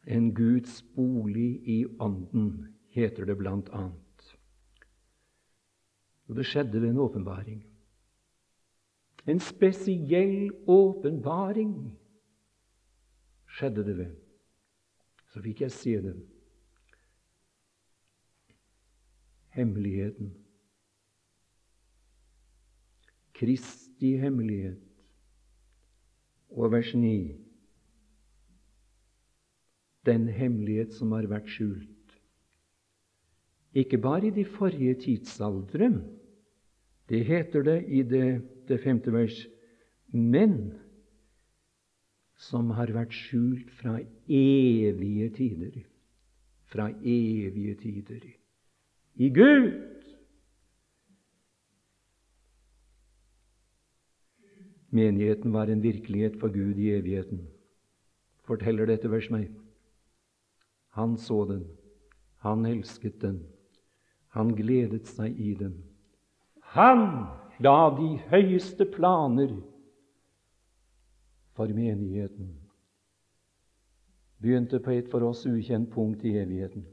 En 0.06 0.34
Guds 0.34 0.82
bolig 0.96 1.68
i 1.68 1.84
Ånden, 2.00 2.74
heter 2.88 3.24
det 3.24 3.36
blant 3.38 3.68
annet. 3.68 4.38
Og 6.28 6.36
det 6.36 6.46
skjedde 6.46 6.80
ved 6.80 6.90
en 6.90 6.98
åpenbaring. 6.98 7.64
En 9.26 9.40
spesiell 9.40 10.50
åpenbaring 10.66 11.98
skjedde 13.46 13.84
det 13.84 13.96
ved. 13.98 14.16
Så 15.32 15.42
fikk 15.44 15.60
jeg 15.60 15.72
se 15.72 15.94
det. 16.02 16.16
Hemmeligheten. 19.58 20.30
Kristi 23.34 24.14
hemmelighet. 24.22 24.82
Og 26.54 26.72
vers 26.72 26.94
9. 26.94 27.34
Den 30.06 30.28
hemmelighet 30.30 30.94
som 30.94 31.12
har 31.12 31.26
vært 31.30 31.50
skjult. 31.50 32.14
Ikke 33.74 33.98
bare 34.00 34.30
i 34.30 34.34
de 34.34 34.46
forrige 34.48 34.94
tidsaldre. 35.02 35.90
Det 37.08 37.24
heter 37.26 37.66
det 37.66 37.80
i 37.88 38.02
det 38.02 38.28
det 38.68 38.80
femte 38.84 39.12
vers. 39.12 39.36
Men 40.12 40.72
som 42.38 42.70
har 42.76 42.92
vært 42.94 43.14
skjult 43.16 43.70
fra 43.80 43.98
evige 44.28 45.30
tider. 45.36 45.80
Fra 46.68 46.90
evige 47.02 47.74
tider. 47.80 48.28
I 49.18 49.28
Gud! 49.34 49.84
Menigheten 54.90 55.52
var 55.52 55.66
en 55.66 55.82
virkelighet 55.82 56.38
for 56.40 56.48
Gud 56.48 56.78
i 56.78 56.92
evigheten, 56.94 57.42
forteller 58.46 58.86
dette 58.88 59.10
vers 59.10 59.26
meg. 59.30 59.50
Han 60.96 61.16
så 61.18 61.42
den, 61.50 61.64
han 62.46 62.64
elsket 62.66 63.18
den, 63.20 63.42
han 64.32 64.54
gledet 64.56 65.10
seg 65.10 65.34
i 65.34 65.52
den. 65.58 65.74
Han 66.78 67.26
la 67.58 67.90
de 67.98 68.14
høyeste 68.30 68.86
planer 68.86 69.52
for 71.58 71.74
menigheten. 71.74 72.54
Begynte 74.38 74.78
på 74.78 74.94
et 74.94 75.10
for 75.10 75.26
oss 75.26 75.42
ukjent 75.50 75.90
punkt 75.90 76.22
i 76.24 76.36
evigheten, 76.38 76.86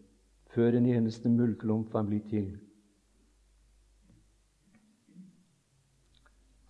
før 0.56 0.78
en 0.78 0.88
eneste 0.88 1.30
muldklump 1.32 1.92
var 1.94 2.06
blitt 2.08 2.30
til. 2.32 2.54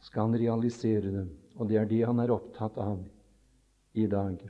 Skal 0.05 0.29
han 0.29 0.39
realisere 0.39 1.11
det, 1.13 1.25
og 1.55 1.69
det 1.69 1.77
er 1.77 1.89
det 1.89 2.01
han 2.05 2.21
er 2.21 2.33
opptatt 2.33 2.77
av 2.81 3.03
i 3.93 4.07
dag. 4.09 4.41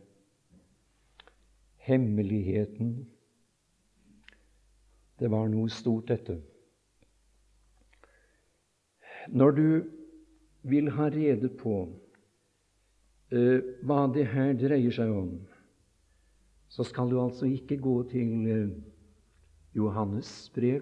Hemmeligheten. 1.86 2.96
Det 5.20 5.32
var 5.32 5.52
noe 5.52 5.72
stort, 5.72 6.10
dette. 6.12 6.40
Når 9.32 9.56
du 9.58 9.68
vil 10.70 10.90
ha 10.96 11.08
rede 11.10 11.50
på 11.60 11.76
uh, 13.34 13.60
hva 13.86 14.02
det 14.14 14.28
her 14.32 14.54
dreier 14.60 14.96
seg 14.96 15.12
om, 15.12 15.32
så 16.70 16.84
skal 16.84 17.10
du 17.10 17.20
altså 17.22 17.48
ikke 17.50 17.80
gå 17.82 17.96
til 18.12 18.34
uh, 18.50 18.76
Johannes 19.76 20.52
brev, 20.56 20.82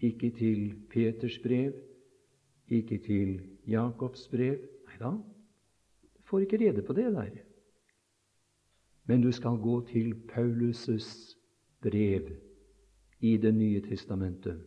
ikke 0.00 0.30
til 0.30 0.74
Peters 0.90 1.38
brev, 1.42 1.72
ikke 2.68 2.98
til 2.98 3.40
Jakobs 3.66 4.28
brev. 4.28 4.58
Nei 4.88 4.98
da, 5.00 5.12
du 6.02 6.22
får 6.30 6.46
ikke 6.46 6.60
rede 6.62 6.82
på 6.82 6.92
det 6.92 7.10
der. 7.14 7.42
Men 9.06 9.22
du 9.22 9.32
skal 9.32 9.58
gå 9.58 9.80
til 9.86 10.14
Paulus' 10.30 11.36
brev 11.82 12.30
i 13.20 13.36
Det 13.36 13.54
nye 13.54 13.80
testamentet. 13.80 14.62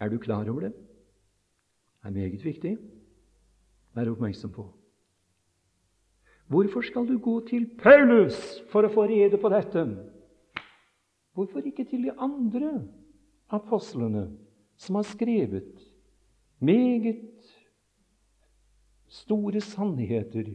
Er 0.00 0.08
du 0.08 0.18
klar 0.18 0.48
over 0.50 0.60
det? 0.60 0.72
Det 0.72 2.08
er 2.08 2.10
meget 2.10 2.44
viktig. 2.44 2.78
Vær 3.94 4.10
oppmerksom 4.10 4.50
på. 4.50 4.72
Hvorfor 6.46 6.80
skal 6.80 7.08
du 7.08 7.18
gå 7.18 7.40
til 7.48 7.70
Paulus 7.78 8.62
for 8.70 8.86
å 8.86 8.92
få 8.92 9.06
rede 9.08 9.38
på 9.40 9.48
dette? 9.50 9.86
Hvorfor 11.36 11.60
ikke 11.68 11.84
til 11.84 12.06
de 12.06 12.14
andre 12.16 12.86
apostlene 13.52 14.30
som 14.80 14.96
har 14.96 15.04
skrevet 15.04 15.82
meget 16.64 17.44
store 19.12 19.60
sannheter 19.60 20.54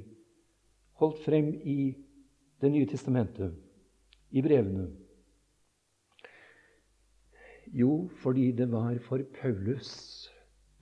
holdt 1.02 1.22
frem 1.26 1.54
i 1.64 1.94
Det 2.62 2.70
nye 2.70 2.86
testamentet, 2.86 3.56
i 4.30 4.42
brevene? 4.46 4.84
Jo, 7.74 8.10
fordi 8.22 8.52
det 8.52 8.68
var 8.72 9.00
for 9.02 9.18
Paulus 9.42 10.30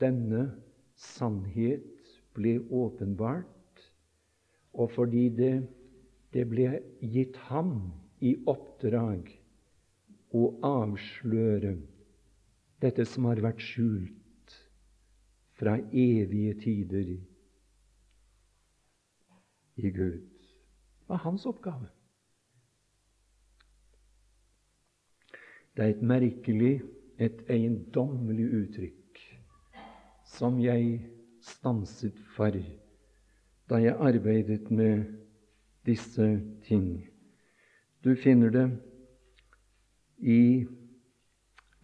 denne 0.02 0.50
sannhet 0.96 1.88
ble 2.36 2.58
åpenbart, 2.68 3.86
og 4.74 4.92
fordi 4.92 5.30
det, 5.30 5.54
det 6.36 6.44
ble 6.52 6.68
gitt 7.00 7.40
ham 7.48 7.72
i 8.20 8.36
oppdrag 8.44 9.39
å 10.36 10.44
avsløre 10.66 11.76
dette 12.80 13.06
som 13.08 13.28
har 13.30 13.42
vært 13.44 13.62
skjult 13.64 14.56
fra 15.60 15.76
evige 15.92 16.54
tider 16.62 17.16
i 19.80 19.92
Gud. 19.92 20.22
Det 20.22 21.08
var 21.10 21.24
hans 21.26 21.46
oppgave. 21.50 21.90
Det 25.76 25.86
er 25.86 25.96
et 25.96 26.02
merkelig, 26.04 26.82
et 27.20 27.44
eiendommelig 27.52 28.46
uttrykk 28.62 29.22
som 30.28 30.60
jeg 30.62 31.00
stanset 31.44 32.20
for 32.36 32.56
da 33.70 33.78
jeg 33.78 33.96
arbeidet 34.00 34.72
med 34.72 35.04
disse 35.86 36.28
ting. 36.64 37.10
Du 38.04 38.16
finner 38.16 38.50
det 38.50 38.66
i 40.20 40.68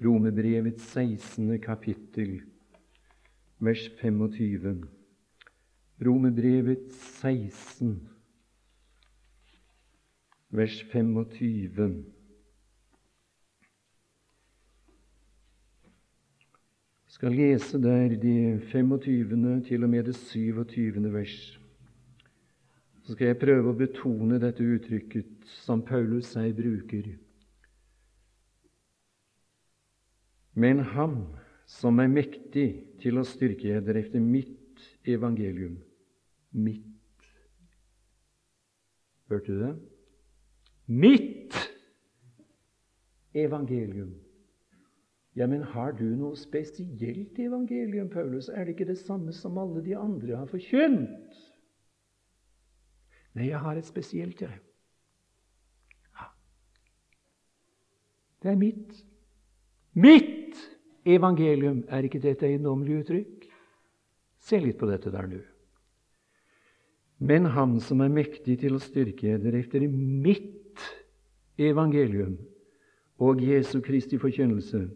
Romerbrevets 0.04 0.84
16. 0.92 1.60
kapittel, 1.60 2.42
vers 3.60 3.90
25. 4.02 4.84
Romerbrevet 6.06 6.92
16, 6.92 8.10
vers 10.52 10.84
25. 10.92 12.04
Jeg 17.06 17.20
skal 17.20 17.32
lese 17.32 17.80
der 17.82 18.18
de 18.20 18.60
25. 18.72 19.62
til 19.64 19.84
og 19.84 19.90
med 19.90 20.04
det 20.04 20.16
27. 20.16 21.14
vers. 21.14 21.60
Så 23.04 23.14
skal 23.14 23.28
jeg 23.28 23.40
prøve 23.40 23.72
å 23.72 23.78
betone 23.78 24.40
dette 24.42 24.66
uttrykket 24.66 25.48
som 25.64 25.80
Paulus 25.86 26.34
seg 26.36 26.52
bruker. 26.58 27.14
Men 30.56 30.80
ham 30.96 31.18
som 31.68 32.00
er 32.00 32.12
mektig 32.12 32.68
til 33.02 33.20
å 33.20 33.26
styrke 33.28 33.76
eder 33.78 34.00
efter 34.00 34.24
mitt 34.24 34.84
evangelium 35.08 35.80
Mitt 36.56 36.92
Hørte 39.32 39.52
du 39.52 39.62
det? 39.64 39.74
Mitt 40.86 41.58
evangelium 43.36 44.14
ja, 45.36 45.48
men 45.52 45.66
har 45.68 45.92
du 45.92 46.06
noe 46.16 46.38
spesielt 46.40 47.40
evangelium, 47.44 48.08
Paulus? 48.08 48.48
Er 48.48 48.64
det 48.64 48.78
ikke 48.78 48.88
det 48.88 49.02
samme 49.02 49.34
som 49.36 49.58
alle 49.60 49.82
de 49.84 49.92
andre 50.00 50.38
har 50.40 50.48
forkynt? 50.48 51.42
Nei, 53.36 53.50
jeg 53.50 53.60
har 53.60 53.76
et 53.76 53.90
spesielt, 53.90 54.40
jeg. 54.40 54.62
Ja. 56.16 56.30
Det 58.40 58.54
er 58.54 58.62
mitt. 58.62 58.96
Mitt 59.96 60.56
evangelium! 61.06 61.84
Er 61.88 62.04
ikke 62.04 62.22
dette 62.22 62.48
et 62.48 62.66
uttrykk? 62.66 63.46
Se 64.40 64.60
litt 64.60 64.78
på 64.78 64.90
dette 64.90 65.12
der 65.12 65.28
nå. 65.28 65.42
Men 67.20 67.46
Han 67.46 67.80
som 67.80 68.02
er 68.02 68.12
mektig 68.12 68.60
til 68.60 68.76
å 68.76 68.84
styrke 68.84 69.38
dere 69.40 69.62
efter 69.64 69.88
mitt 69.88 70.84
evangelium 71.58 72.36
og 73.24 73.40
Jesu 73.40 73.80
Kristi 73.82 74.20
forkynnelse, 74.20 74.90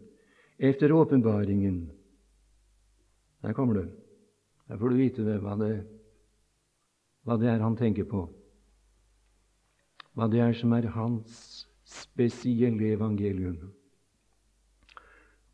efter 0.58 0.92
åpenbaringen 0.92 1.90
Der 3.40 3.54
kommer 3.56 3.74
du. 3.74 3.88
Der 4.68 4.76
får 4.76 4.88
du 4.90 4.96
vite 4.96 5.24
det, 5.24 5.40
hva 5.40 5.56
det 5.56 5.86
hva 7.24 7.36
det 7.40 7.50
er 7.52 7.60
han 7.60 7.76
tenker 7.76 8.06
på, 8.08 8.24
hva 10.16 10.28
det 10.30 10.40
er 10.40 10.54
som 10.56 10.72
er 10.72 10.88
hans 10.94 11.66
spesielle 11.84 12.94
evangelium. 12.94 13.58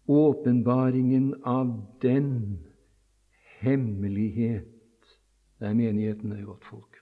Åpenbaringen 0.07 1.35
av 1.45 1.73
den 2.03 2.59
hemmelighet 3.59 4.73
Det 5.59 5.67
er 5.71 5.75
menigheten, 5.75 6.31
det 6.31 6.39
er 6.43 6.45
godt 6.51 6.65
folk. 6.69 6.99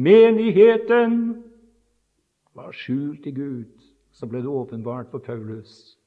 Menigheten 0.00 1.42
var 2.56 2.72
skjult 2.72 3.26
i 3.28 3.32
Gud. 3.36 3.68
Så 4.10 4.26
ble 4.26 4.40
det 4.40 4.48
åpenbart 4.48 5.10
for 5.12 5.20
Paulus. 5.20 5.98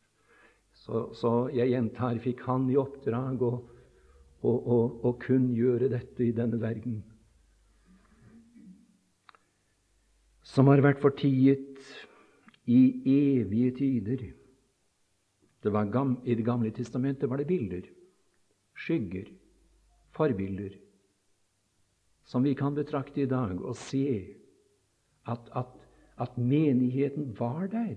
Så, 0.74 1.06
så 1.14 1.34
jeg 1.54 1.70
gjentar, 1.70 2.18
fikk 2.24 2.42
han 2.48 2.66
i 2.74 2.80
oppdrag 2.82 3.46
å, 3.46 3.52
å, 4.42 4.52
å, 4.52 4.80
å 5.06 5.14
kunngjøre 5.22 5.92
dette 5.94 6.26
i 6.26 6.34
denne 6.36 6.58
verden. 6.60 7.04
Som 10.44 10.74
har 10.74 10.82
vært 10.84 11.02
fortiet 11.02 11.78
i 12.66 12.82
evige 13.38 13.78
tider. 13.78 14.26
Det 15.64 15.72
I 16.26 16.36
Det 16.36 16.46
gamle 16.46 16.72
testamentet 16.72 17.30
var 17.30 17.38
det 17.38 17.48
bilder, 17.48 17.82
skygger, 18.76 19.32
forbilder, 20.12 20.76
som 22.26 22.44
vi 22.44 22.54
kan 22.54 22.76
betrakte 22.76 23.22
i 23.22 23.26
dag 23.26 23.62
og 23.62 23.76
se 23.76 24.36
at, 25.28 25.40
at, 25.56 25.68
at 26.18 26.38
menigheten 26.38 27.40
var 27.40 27.68
der, 27.68 27.96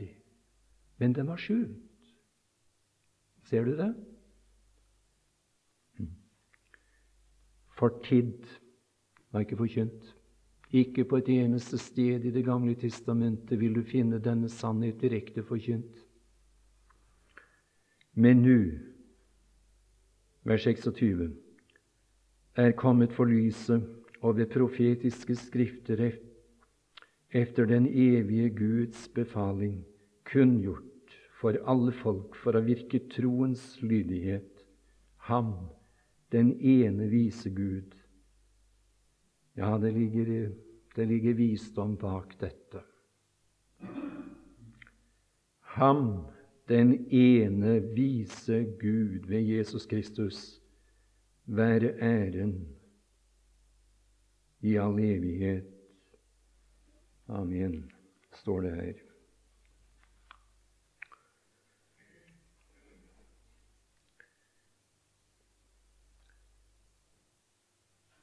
men 0.98 1.12
den 1.12 1.26
var 1.26 1.36
skjult. 1.36 1.82
Ser 3.42 3.64
du 3.64 3.76
det? 3.76 3.94
Hm. 5.98 6.10
Fortidd 7.78 8.46
var 9.32 9.40
ikke 9.40 9.56
forkynt. 9.56 10.14
Ikke 10.70 11.04
på 11.04 11.16
et 11.16 11.28
eneste 11.28 11.78
sted 11.78 12.24
i 12.24 12.30
Det 12.30 12.44
gamle 12.44 12.74
testamentet 12.74 13.60
vil 13.60 13.74
du 13.74 13.82
finne 13.82 14.18
denne 14.18 14.48
sannhet 14.48 15.00
direkte 15.00 15.42
forkynt. 15.42 16.05
Men 18.16 18.40
nå, 18.40 18.60
vers 20.48 20.64
26, 20.64 21.34
er 22.56 22.72
kommet 22.72 23.12
for 23.12 23.28
lyset 23.28 23.84
og 24.24 24.38
ved 24.38 24.48
profetiske 24.48 25.36
skrifter 25.36 26.00
efter 27.30 27.66
den 27.68 27.86
evige 27.86 28.48
Guds 28.56 29.08
befaling 29.08 29.84
kunngjort 30.24 31.12
for 31.40 31.58
alle 31.68 31.92
folk 31.92 32.36
for 32.40 32.56
å 32.56 32.64
virke 32.64 33.02
troens 33.12 33.76
lydighet, 33.84 34.64
ham, 35.28 35.52
den 36.32 36.54
ene 36.56 37.10
vise 37.12 37.52
Gud. 37.52 37.92
Ja, 39.56 39.76
det 39.78 39.92
ligger, 39.92 40.54
det 40.96 41.08
ligger 41.08 41.36
visdom 41.36 41.98
bak 42.00 42.32
dette. 42.40 42.80
Ham, 45.76 46.24
den 46.68 47.06
ene 47.10 47.80
vise 47.94 48.64
Gud 48.80 49.26
ved 49.28 49.40
Jesus 49.40 49.86
Kristus, 49.86 50.62
være 51.46 51.94
æren 52.00 52.68
i 54.60 54.76
all 54.76 54.98
evighet. 54.98 55.64
Amen, 57.28 57.92
står 58.34 58.60
det 58.60 58.74
her. 58.74 58.92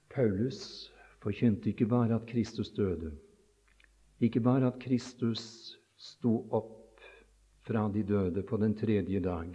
Paulus 0.10 0.94
forkynte 1.22 1.70
ikke 1.70 1.86
bare 1.86 2.16
at 2.16 2.28
Kristus 2.28 2.70
døde, 2.70 3.18
ikke 4.20 4.40
bare 4.40 4.68
at 4.68 4.80
Kristus 4.80 5.40
sto 5.98 6.50
opp 6.52 6.83
fra 7.64 7.88
de 7.90 8.04
døde 8.04 8.44
på 8.44 8.58
den 8.58 8.76
tredje 8.76 9.20
dag. 9.24 9.52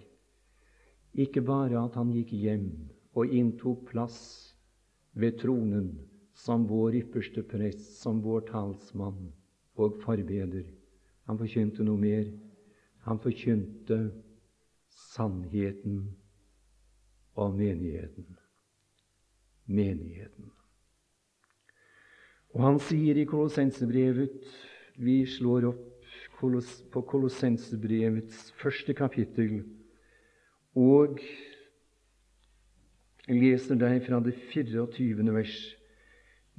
Ikke 1.14 1.42
bare 1.42 1.84
at 1.84 1.96
han 1.98 2.12
gikk 2.12 2.32
hjem 2.36 2.68
og 3.18 3.32
inntok 3.34 3.86
plass 3.90 4.20
ved 5.18 5.38
tronen 5.40 5.90
som 6.38 6.66
vår 6.68 7.00
ypperste 7.02 7.42
prest, 7.42 7.98
som 8.02 8.22
vår 8.22 8.46
talsmann 8.52 9.32
og 9.78 9.98
forbeder. 10.04 10.66
Han 11.26 11.38
forkynte 11.40 11.84
noe 11.84 12.00
mer. 12.00 12.28
Han 13.09 13.18
forkynte 13.20 13.98
sannheten 14.88 16.04
om 17.38 17.56
menigheten. 17.59 18.28
Menigheten. 19.68 20.48
Og 22.56 22.64
han 22.64 22.80
sier 22.80 23.18
i 23.18 23.26
Kolossensebrevet 23.28 24.38
Vi 24.98 25.20
slår 25.28 25.68
opp 25.68 25.97
på 26.39 27.03
Kolossensebrevets 27.03 28.53
første 28.61 28.95
kapittel 28.95 29.64
og 30.78 31.18
leser 33.26 33.78
deg 33.80 34.05
fra 34.07 34.20
det 34.22 34.36
24. 34.53 35.24
vers. 35.34 35.57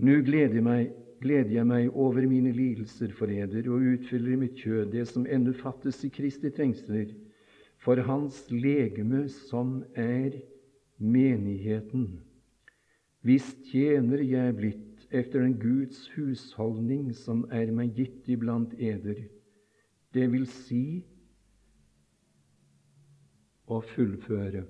Nå 0.04 0.20
gleder 0.28 0.60
gleder 1.24 1.54
jeg 1.56 1.68
meg 1.68 1.96
over 1.96 2.28
mine 2.28 2.52
lidelser 2.56 3.16
for 3.16 3.32
eder 3.32 3.72
og 3.72 3.88
utfyller 3.96 4.36
i 4.36 4.42
mitt 4.44 4.60
kjød 4.60 4.92
det 4.92 5.08
som 5.08 5.28
ennå 5.28 5.56
fattes 5.56 6.04
i 6.04 6.12
Kristi 6.12 6.52
trengsler, 6.52 7.16
for 7.80 7.96
Hans 8.04 8.44
legeme, 8.52 9.30
som 9.48 9.86
er 9.96 10.36
menigheten. 11.00 12.20
Visst 13.24 13.64
tjener 13.72 14.20
jeg 14.24 14.56
blitt 14.60 15.08
efter 15.10 15.40
den 15.40 15.56
Guds 15.60 16.10
husholdning 16.18 17.14
som 17.16 17.46
er 17.52 17.72
meg 17.72 17.96
gitt 17.96 18.28
iblant 18.28 18.76
eder 18.76 19.24
det 20.14 20.26
vil 20.32 20.46
si 20.50 20.84
å 23.70 23.80
fullføre. 23.86 24.64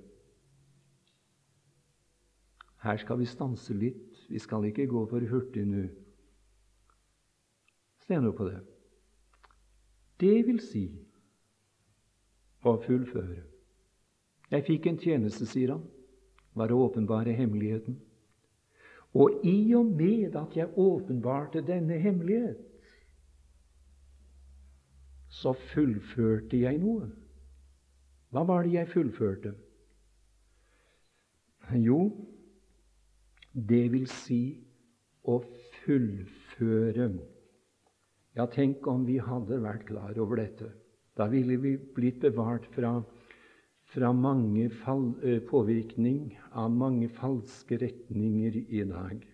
Her 2.84 3.00
skal 3.00 3.20
vi 3.20 3.28
stanse 3.28 3.76
litt. 3.76 4.20
Vi 4.30 4.40
skal 4.40 4.68
ikke 4.70 4.88
gå 4.88 5.06
for 5.10 5.24
hurtig 5.32 5.66
nå. 5.68 5.86
Se 8.08 8.20
nå 8.20 8.32
på 8.36 8.48
det. 8.50 8.60
Det 10.20 10.36
vil 10.48 10.60
si 10.64 10.86
å 12.68 12.76
fullføre. 12.84 13.44
Jeg 14.50 14.66
fikk 14.66 14.88
en 14.90 15.00
tjeneste, 15.00 15.46
sier 15.48 15.76
han, 15.76 15.84
var 16.58 16.72
å 16.74 16.82
åpenbare 16.88 17.36
hemmeligheten. 17.38 18.00
Og 19.14 19.46
i 19.48 19.74
og 19.78 19.92
med 19.98 20.36
at 20.38 20.56
jeg 20.58 20.74
åpenbarte 20.78 21.62
denne 21.66 21.98
hemmelighet, 22.02 22.69
så 25.40 25.54
fullførte 25.72 26.60
jeg 26.60 26.82
noe. 26.82 27.08
Hva 28.34 28.44
var 28.48 28.66
det 28.66 28.76
jeg 28.76 28.92
fullførte? 28.92 29.54
Jo, 31.80 32.00
det 33.54 33.86
vil 33.94 34.08
si 34.10 34.42
å 35.30 35.40
fullføre. 35.84 37.10
Ja, 38.38 38.46
tenk 38.52 38.88
om 38.90 39.06
vi 39.08 39.18
hadde 39.22 39.62
vært 39.64 39.88
klar 39.90 40.20
over 40.22 40.42
dette. 40.42 40.70
Da 41.18 41.28
ville 41.32 41.58
vi 41.62 41.76
blitt 41.78 42.22
bevart 42.24 42.68
fra, 42.74 43.00
fra 43.94 44.12
mange 44.16 44.70
fall, 44.84 45.12
eh, 45.24 45.42
påvirkning 45.44 46.38
av 46.52 46.72
mange 46.72 47.10
falske 47.10 47.80
retninger 47.82 48.64
i 48.68 48.86
dag. 48.88 49.26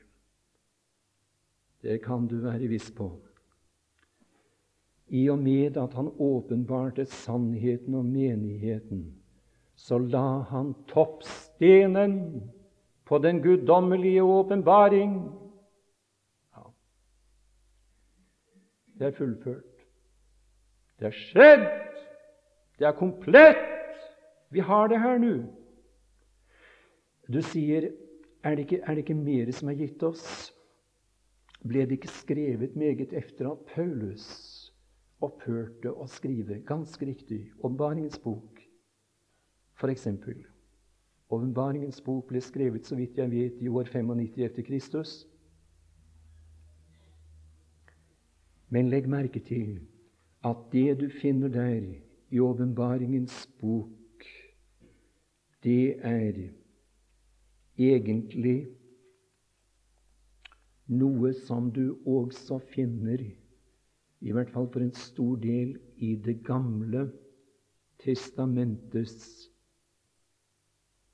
Det 1.84 2.02
kan 2.04 2.28
du 2.28 2.40
være 2.42 2.72
viss 2.72 2.90
på 2.90 3.12
i 5.08 5.28
og 5.30 5.40
med 5.40 5.78
at 5.78 5.94
han 5.94 6.10
åpenbarte 6.20 7.06
sannheten 7.06 7.96
om 7.96 8.06
menigheten, 8.06 9.06
så 9.76 9.98
la 9.98 10.42
han 10.50 10.74
toppstenen 10.90 12.42
på 13.06 13.18
den 13.18 13.42
guddommelige 13.42 14.24
åpenbaring. 14.24 15.20
Ja. 16.56 16.64
Det 19.00 19.08
er 19.08 19.18
fullført. 19.18 19.86
Det 21.00 21.12
er 21.12 21.12
skjedd. 21.20 21.68
Det 22.80 22.88
er 22.88 22.98
komplett. 22.98 24.02
Vi 24.50 24.60
har 24.60 24.88
det 24.88 25.00
her 25.00 25.20
nå. 25.22 25.36
Du 27.28 27.42
sier, 27.42 27.92
er 28.44 28.56
det, 28.56 28.66
ikke, 28.66 28.82
er 28.82 28.94
det 28.94 29.04
ikke 29.04 29.18
mer 29.18 29.52
som 29.52 29.70
er 29.70 29.80
gitt 29.80 30.04
oss? 30.06 30.26
Ble 31.66 31.86
det 31.86 31.98
ikke 31.98 32.14
skrevet 32.14 32.76
meget 32.78 33.14
efter 33.14 33.52
at 33.52 33.66
Paulus 33.74 34.55
opphørte 35.26 35.92
å 35.92 36.08
skrive, 36.10 36.62
ganske 36.68 37.06
riktig, 37.08 37.42
Åpenbaringens 37.60 38.20
bok, 38.22 38.62
f.eks. 39.76 40.08
Åpenbaringens 41.34 42.02
bok 42.06 42.30
ble 42.30 42.42
skrevet, 42.44 42.86
så 42.86 42.98
vidt 43.00 43.18
jeg 43.18 43.32
vet, 43.32 43.62
i 43.62 43.70
år 43.70 43.90
95 43.92 44.46
etter 44.46 44.66
Kristus. 44.68 45.16
Men 48.70 48.90
legg 48.92 49.08
merke 49.10 49.42
til 49.46 49.80
at 50.46 50.68
det 50.72 51.00
du 51.02 51.08
finner 51.10 51.50
der 51.50 51.82
i 52.30 52.42
Åpenbaringens 52.42 53.46
bok, 53.62 54.26
det 55.66 55.98
er 56.06 56.38
egentlig 57.82 58.60
noe 60.86 61.32
som 61.34 61.72
du 61.74 61.98
også 62.06 62.60
finner, 62.74 63.22
i 63.22 63.45
hvert 64.34 64.50
fall 64.50 64.68
for 64.74 64.82
en 64.82 64.94
stor 64.94 65.36
del, 65.42 65.78
i 65.98 66.16
Det 66.16 66.44
gamle 66.44 67.10
testamentets 68.02 69.50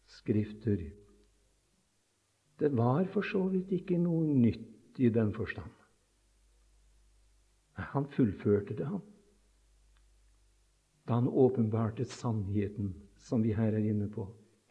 skrifter. 0.08 0.82
Det 2.60 2.72
var 2.78 3.06
for 3.06 3.26
så 3.26 3.44
vidt 3.50 3.72
ikke 3.72 3.98
noe 3.98 4.24
nytt 4.26 5.00
i 5.02 5.10
den 5.10 5.34
forstand. 5.34 5.72
Han 7.74 8.06
fullførte 8.14 8.76
det, 8.78 8.86
han. 8.86 9.02
Da 11.08 11.18
han 11.18 11.28
åpenbarte 11.28 12.06
sannheten, 12.06 12.94
som 13.18 13.42
vi 13.44 13.56
her 13.58 13.74
er 13.74 13.90
inne 13.90 14.10
på. 14.10 14.28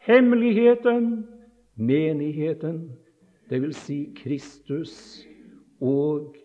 Hemmeligheten, 0.06 1.26
menigheten, 1.74 2.84
vil 3.50 3.74
si 3.74 4.12
Kristus 4.14 5.26
og 5.82 6.36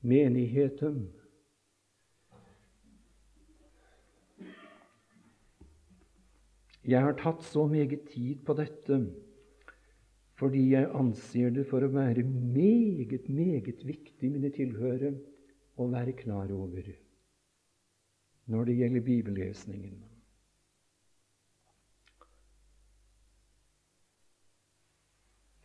menigheten. 0.00 1.08
Jeg 6.84 7.04
har 7.04 7.16
tatt 7.20 7.42
så 7.44 7.66
meget 7.70 8.08
tid 8.10 8.40
på 8.46 8.56
dette 8.58 9.02
fordi 10.40 10.70
jeg 10.70 10.88
anser 10.96 11.50
det 11.52 11.66
for 11.68 11.84
å 11.84 11.90
være 11.92 12.22
meget, 12.24 13.26
meget 13.28 13.82
viktig, 13.84 14.30
mine 14.32 14.48
tilhørere, 14.54 15.10
å 15.76 15.84
være 15.92 16.14
klar 16.16 16.48
over 16.56 16.86
når 18.50 18.64
det 18.66 18.76
gjelder 18.78 19.04
bibellesningen. 19.04 19.98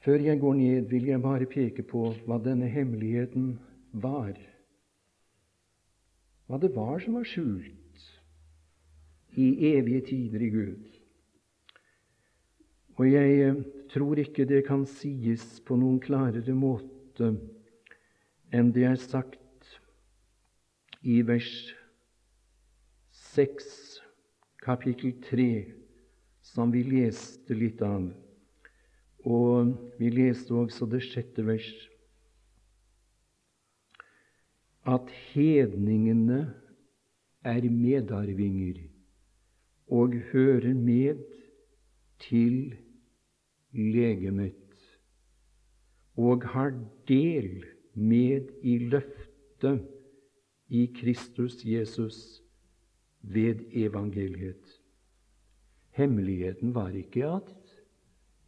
Før 0.06 0.22
jeg 0.22 0.38
går 0.44 0.54
ned, 0.60 0.82
vil 0.92 1.08
jeg 1.10 1.22
bare 1.24 1.48
peke 1.50 1.88
på 1.88 2.12
hva 2.28 2.38
denne 2.46 2.68
hemmeligheten 2.70 3.56
var. 4.02 4.36
Hva 6.46 6.60
det 6.62 6.72
var 6.76 7.00
som 7.02 7.18
var 7.18 7.26
skjult 7.28 8.04
i 9.36 9.48
evige 9.76 10.02
tider 10.12 10.44
i 10.46 10.50
Gud. 10.50 10.84
Og 12.96 13.08
jeg 13.12 13.40
eh, 13.44 13.64
tror 13.92 14.20
ikke 14.22 14.46
det 14.48 14.64
kan 14.68 14.86
sies 14.88 15.60
på 15.68 15.76
noen 15.80 16.00
klarere 16.04 16.56
måte 16.56 17.34
enn 18.56 18.72
det 18.76 18.86
er 18.88 19.00
sagt 19.02 19.42
i 21.04 21.20
vers 21.28 21.52
6, 23.36 23.66
kapittel 24.64 25.12
3, 25.28 25.50
som 26.42 26.72
vi 26.72 26.86
leste 26.88 27.58
litt 27.58 27.82
av. 27.84 28.08
Og 29.28 29.74
vi 30.00 30.10
leste 30.14 30.56
også 30.56 30.88
det 30.88 31.04
sjette 31.04 31.44
vers. 31.44 31.68
At 34.86 35.10
hedningene 35.34 36.54
er 37.44 37.70
medarvinger 37.70 38.82
og 39.88 40.14
hører 40.14 40.74
med 40.74 41.24
til 42.20 42.76
legemet 43.74 44.54
og 46.18 46.44
har 46.54 46.72
del 47.08 47.66
med 47.94 48.48
i 48.64 48.78
løftet 48.78 49.88
i 50.68 50.86
Kristus 51.02 51.66
Jesus 51.66 52.42
ved 53.22 53.56
evangeliet. 53.72 54.82
Hemmeligheten 55.90 56.76
var 56.76 56.90
ikke 56.90 57.26
at 57.26 57.65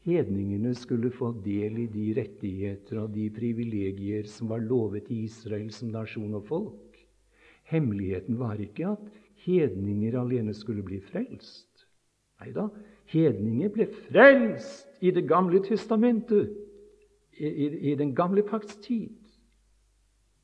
hedningene 0.07 0.71
skulle 0.75 1.11
få 1.11 1.33
del 1.43 1.81
i 1.83 1.87
de 1.91 2.05
rettigheter 2.15 3.01
og 3.01 3.11
de 3.15 3.27
privilegier 3.35 4.27
som 4.31 4.51
var 4.53 4.63
lovet 4.63 5.09
i 5.11 5.25
Israel 5.27 5.67
som 5.75 5.91
nasjon 5.91 6.37
og 6.39 6.45
folk. 6.47 7.01
Hemmeligheten 7.67 8.37
var 8.39 8.61
ikke 8.63 8.93
at 8.93 9.09
hedninger 9.43 10.15
alene 10.19 10.55
skulle 10.55 10.85
bli 10.87 11.01
frelst. 11.03 11.83
Nei 12.39 12.53
da, 12.55 12.69
hedninger 13.11 13.73
ble 13.73 13.89
frelst 14.07 15.03
i 15.03 15.11
Det 15.11 15.27
gamle 15.29 15.59
testamentet, 15.65 16.55
i, 17.37 17.45
i, 17.45 17.67
i 17.91 17.95
den 17.95 18.15
gamle 18.15 18.41
pakts 18.41 18.79
tid. 18.81 19.13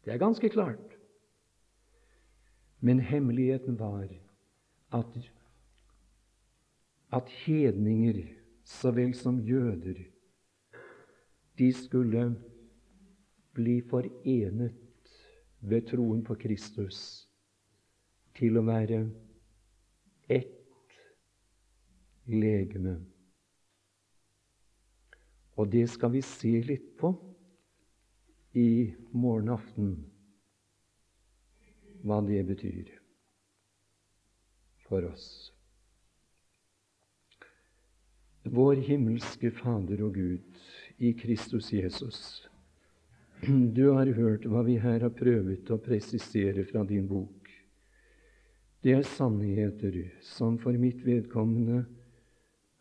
Det 0.05 0.14
er 0.14 0.22
ganske 0.22 0.49
klart. 0.49 0.97
Men 2.84 2.99
hemmeligheten 2.99 3.80
var 3.80 4.11
at, 4.93 5.32
at 7.11 7.30
hedninger 7.45 8.20
så 8.64 8.91
vel 8.91 9.14
som 9.16 9.39
jøder. 9.39 9.99
De 11.57 11.74
skulle 11.74 12.24
bli 13.53 13.82
forenet 13.82 14.74
ved 15.59 15.88
troen 15.88 16.24
på 16.26 16.36
Kristus 16.36 16.99
til 18.36 18.57
å 18.57 18.66
være 18.66 19.03
ett 20.32 20.97
legeme. 22.26 22.97
Og 25.53 25.70
det 25.70 25.86
skal 25.93 26.16
vi 26.16 26.24
se 26.26 26.55
litt 26.66 26.95
på 26.97 27.14
i 28.57 28.93
morgen 29.14 29.53
aften, 29.53 29.93
hva 32.03 32.20
det 32.26 32.41
betyr 32.47 32.89
for 34.88 35.05
oss. 35.07 35.52
Vår 38.43 38.75
himmelske 38.83 39.51
Fader 39.55 40.01
og 40.03 40.17
Gud 40.17 40.41
i 40.99 41.13
Kristus 41.15 41.69
Jesus. 41.73 42.17
Du 43.47 43.93
har 43.95 44.11
hørt 44.15 44.43
hva 44.47 44.65
vi 44.67 44.75
her 44.83 44.99
har 45.05 45.13
prøvd 45.15 45.71
å 45.71 45.79
presisere 45.79 46.65
fra 46.67 46.83
din 46.87 47.07
bok. 47.07 47.47
Det 48.83 48.97
er 48.97 49.07
sannheter 49.07 49.95
som 50.27 50.57
for 50.59 50.75
mitt 50.75 50.99
vedkommende 51.07 51.85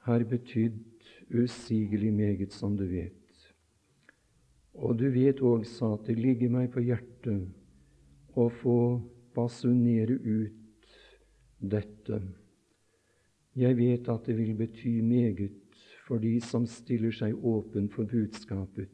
har 0.02 0.26
betydd 0.26 0.82
usigelig 1.30 2.10
meget, 2.10 2.52
som 2.52 2.74
du 2.76 2.82
vet. 2.90 3.46
Og 4.74 4.98
du 4.98 5.06
vet 5.14 5.38
også 5.46 5.94
at 5.94 6.10
det 6.10 6.18
ligger 6.18 6.50
meg 6.50 6.72
på 6.74 6.82
hjertet 6.82 7.46
å 8.34 8.48
få 8.50 8.78
basunere 9.36 10.18
ut 10.18 10.94
dette. 11.62 12.18
Jeg 13.58 13.76
vet 13.76 14.08
at 14.08 14.24
det 14.26 14.36
vil 14.38 14.54
bety 14.56 15.00
meget 15.04 15.52
for 16.06 16.22
de 16.22 16.38
som 16.40 16.64
stiller 16.66 17.12
seg 17.12 17.36
åpen 17.36 17.90
for 17.92 18.08
budskapet. 18.08 18.88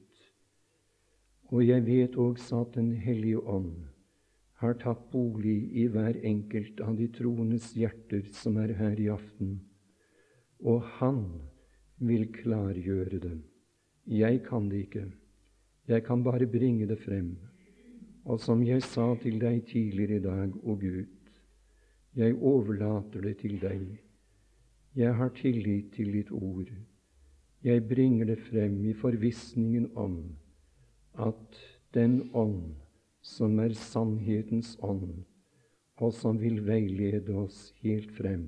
Og 1.48 1.62
jeg 1.64 1.86
vet 1.86 2.16
også 2.18 2.64
at 2.64 2.74
Den 2.74 2.92
hellige 2.92 3.40
ånd 3.40 3.86
har 4.58 4.74
tatt 4.82 5.04
bolig 5.12 5.70
i 5.78 5.86
hver 5.86 6.18
enkelt 6.26 6.80
av 6.82 6.96
de 6.98 7.06
troendes 7.14 7.70
hjerter 7.78 8.26
som 8.34 8.58
er 8.58 8.74
her 8.74 8.98
i 8.98 9.06
aften. 9.14 9.60
Og 10.58 10.82
han 10.98 11.22
vil 12.02 12.26
klargjøre 12.34 13.20
det. 13.22 13.36
Jeg 14.06 14.42
kan 14.48 14.68
det 14.68 14.88
ikke. 14.88 15.04
Jeg 15.88 16.04
kan 16.04 16.24
bare 16.24 16.46
bringe 16.46 16.88
det 16.90 16.98
frem. 16.98 17.36
Og 18.24 18.40
som 18.40 18.62
jeg 18.66 18.82
sa 18.82 19.14
til 19.22 19.38
deg 19.40 19.62
tidligere 19.70 20.18
i 20.18 20.24
dag, 20.26 20.52
å 20.52 20.74
Gud, 20.76 21.06
jeg 22.18 22.34
overlater 22.34 23.22
det 23.24 23.38
til 23.40 23.56
deg. 23.62 24.07
Jeg 24.96 25.14
har 25.14 25.28
tillit 25.36 25.92
til 25.94 26.12
ditt 26.12 26.30
ord. 26.32 26.70
Jeg 27.64 27.88
bringer 27.88 28.26
det 28.30 28.38
frem 28.46 28.84
i 28.86 28.94
forvissningen 28.94 29.90
om 29.96 30.20
at 31.18 31.58
den 31.94 32.30
ånd 32.34 32.76
som 33.22 33.58
er 33.58 33.74
sannhetens 33.74 34.76
ånd, 34.82 35.24
og 35.98 36.12
som 36.14 36.38
vil 36.40 36.62
veilede 36.66 37.34
oss 37.34 37.72
helt 37.82 38.12
frem, 38.14 38.46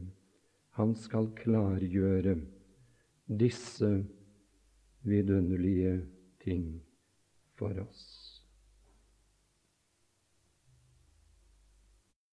han 0.78 0.95
skal 0.95 1.28
klargjøre 1.36 2.36
disse 3.26 3.91
vidunderlige 5.03 6.01
ting 6.45 6.80
for 7.59 7.74
oss. 7.82 8.19